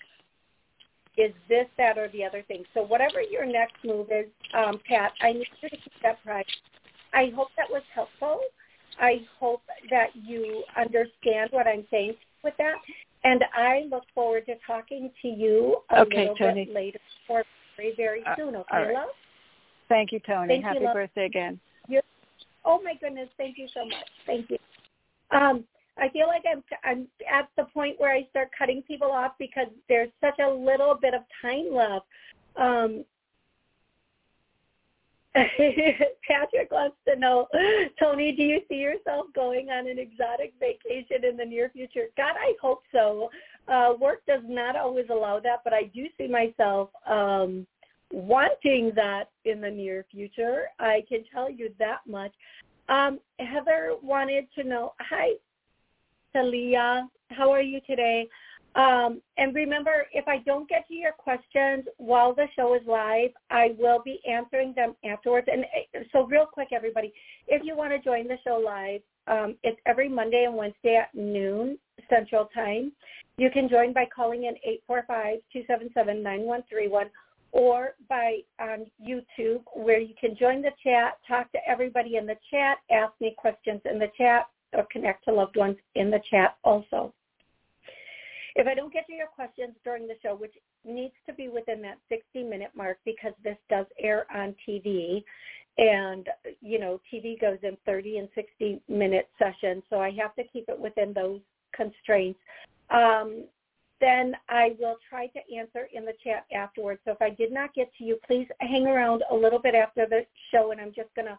[1.16, 2.64] is this, that, or the other thing.
[2.74, 6.46] So whatever your next move is, um, Pat, I need you to keep that private.
[7.12, 8.40] I hope that was helpful.
[8.98, 12.74] I hope that you understand what I'm saying with that.
[13.24, 16.64] And I look forward to talking to you a okay, little Toni.
[16.66, 16.98] bit later
[17.28, 17.44] or
[17.76, 18.56] very, very Uh, soon.
[18.56, 18.94] Okay, right.
[18.94, 19.08] love?
[19.88, 20.48] Thank you, Toni.
[20.48, 20.94] Thank Happy love.
[20.94, 21.60] birthday again.
[21.88, 22.02] You're,
[22.64, 24.08] Oh my goodness, thank you so much.
[24.26, 24.58] Thank you.
[25.30, 25.64] Um,
[25.98, 29.68] I feel like I'm I'm at the point where I start cutting people off because
[29.88, 32.06] there's such a little bit of time left.
[32.56, 33.04] Um,
[35.34, 37.48] Patrick wants to know,
[37.98, 42.06] Toni, do you see yourself going on an exotic vacation in the near future?
[42.16, 43.30] God, I hope so.
[43.66, 47.66] Uh, work does not always allow that, but I do see myself um,
[48.12, 50.66] wanting that in the near future.
[50.78, 52.32] I can tell you that much.
[52.88, 55.32] Um, Heather wanted to know, hi,
[56.34, 58.28] Talia, how are you today?
[58.74, 63.30] Um, and remember, if I don't get to your questions while the show is live,
[63.50, 65.46] I will be answering them afterwards.
[65.50, 67.12] And eh, so real quick, everybody,
[67.46, 71.14] if you want to join the show live, um, it's every Monday and Wednesday at
[71.14, 71.78] noon
[72.10, 72.90] Central Time.
[73.36, 74.56] You can join by calling in
[74.90, 77.10] 845-277-9131
[77.52, 82.36] or by um, YouTube where you can join the chat, talk to everybody in the
[82.50, 86.56] chat, ask me questions in the chat, or connect to loved ones in the chat
[86.64, 87.12] also.
[88.56, 90.54] If I don't get to your questions during the show, which
[90.84, 95.24] needs to be within that 60 minute mark because this does air on TV
[95.78, 96.28] and
[96.60, 100.68] you know TV goes in 30 and 60 minute sessions so I have to keep
[100.68, 101.40] it within those
[101.74, 102.38] constraints
[102.90, 103.44] um,
[104.00, 107.74] then I will try to answer in the chat afterwards so if I did not
[107.74, 111.12] get to you please hang around a little bit after the show and I'm just
[111.16, 111.38] going to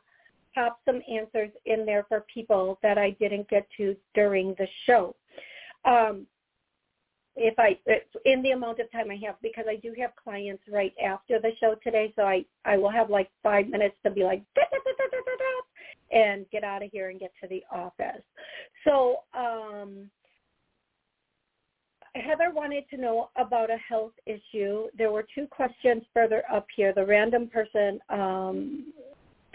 [0.56, 5.16] pop some answers in there for people that I didn't get to during the show
[5.86, 6.26] um,
[7.36, 7.78] if I
[8.24, 11.52] in the amount of time I have because I do have clients right after the
[11.60, 14.44] show today, so I I will have like five minutes to be like
[16.12, 18.24] and get out of here and get to the office.
[18.86, 20.10] So um,
[22.16, 24.86] Heather wanted to know about a health issue.
[24.98, 26.94] There were two questions further up here.
[26.94, 28.00] The random person.
[28.10, 28.94] Um,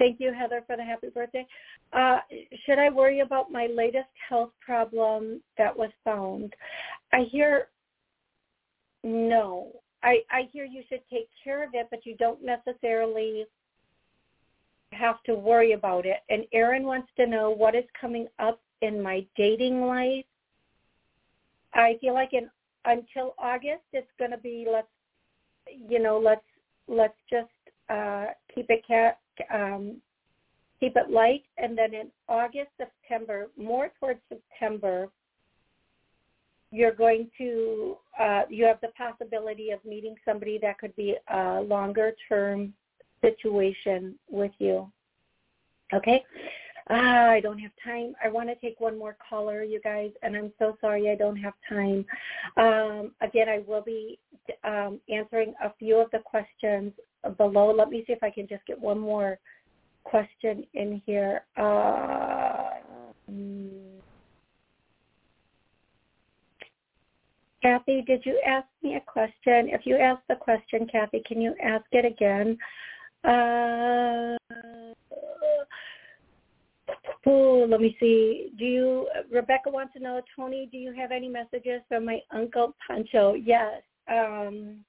[0.00, 1.46] thank you, Heather, for the happy birthday.
[1.92, 2.18] Uh,
[2.64, 6.54] should I worry about my latest health problem that was found?
[7.12, 7.68] I hear
[9.04, 9.70] no.
[10.02, 13.44] I, I hear you should take care of it, but you don't necessarily
[14.92, 16.16] have to worry about it.
[16.30, 20.24] And Erin wants to know what is coming up in my dating life.
[21.74, 22.50] I feel like in
[22.86, 24.88] until August it's going to be let's
[25.68, 26.40] you know let's
[26.88, 27.50] let's just
[27.90, 29.18] uh, keep it cat
[29.52, 29.96] um,
[30.78, 35.08] keep it light, and then in August September more towards September
[36.70, 41.60] you're going to uh, you have the possibility of meeting somebody that could be a
[41.60, 42.72] longer term
[43.20, 44.90] situation with you.
[45.92, 46.22] Okay.
[46.88, 48.14] Ah, I don't have time.
[48.24, 51.36] I want to take one more caller, you guys, and I'm so sorry I don't
[51.36, 52.04] have time.
[52.56, 54.18] Um, again, I will be
[54.64, 56.92] um, answering a few of the questions
[57.36, 57.72] below.
[57.72, 59.38] Let me see if I can just get one more
[60.04, 61.42] question in here.
[61.56, 62.70] Uh,
[67.62, 69.68] Kathy, did you ask me a question?
[69.68, 72.56] If you asked the question, Kathy, can you ask it again?
[73.22, 74.36] Uh,
[77.70, 78.50] let me see.
[78.58, 82.74] Do you, Rebecca wants to know, Toni, do you have any messages from my Uncle
[82.86, 83.34] Pancho?
[83.34, 83.82] Yes.
[84.08, 84.84] Um,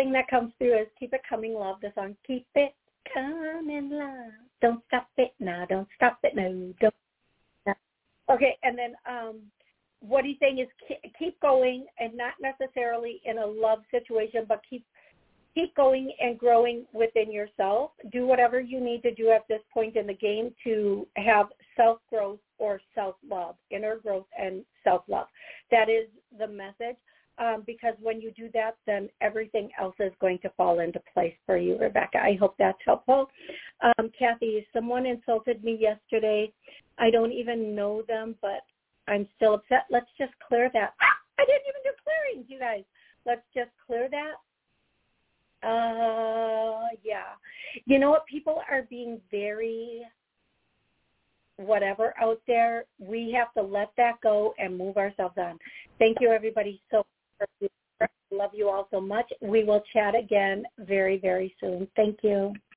[0.00, 2.74] thing that comes through is Keep It Coming Love, the song Keep It
[3.12, 4.32] Coming Love.
[4.62, 6.94] Don't stop it now, don't stop it no, don't.
[8.30, 9.40] Okay, and then um,
[10.00, 10.68] what he's saying is
[11.18, 14.86] keep going and not necessarily in a love situation, but keep
[15.54, 17.90] keep going and growing within yourself.
[18.10, 22.38] Do whatever you need to do at this point in the game to have self-growth
[22.58, 25.26] or self-love, inner growth and self-love.
[25.70, 26.06] That is
[26.38, 26.96] the message.
[27.40, 31.32] Um, because when you do that, then everything else is going to fall into place
[31.46, 32.18] for you, Rebecca.
[32.18, 33.30] I hope that's helpful.
[33.80, 36.52] Um, Kathy, someone insulted me yesterday.
[36.98, 38.60] I don't even know them, but
[39.08, 39.86] I'm still upset.
[39.90, 40.92] Let's just clear that.
[41.00, 42.84] Ah, I didn't even do clearings, you guys.
[43.24, 44.34] Let's just clear that.
[45.66, 47.36] Uh, yeah.
[47.86, 48.26] You know what?
[48.26, 50.02] People are being very
[51.56, 52.84] whatever out there.
[52.98, 55.58] We have to let that go and move ourselves on.
[55.98, 57.06] Thank you, everybody, so.
[58.32, 59.30] Love you all so much.
[59.40, 61.88] We will chat again very, very soon.
[61.96, 62.52] Thank you.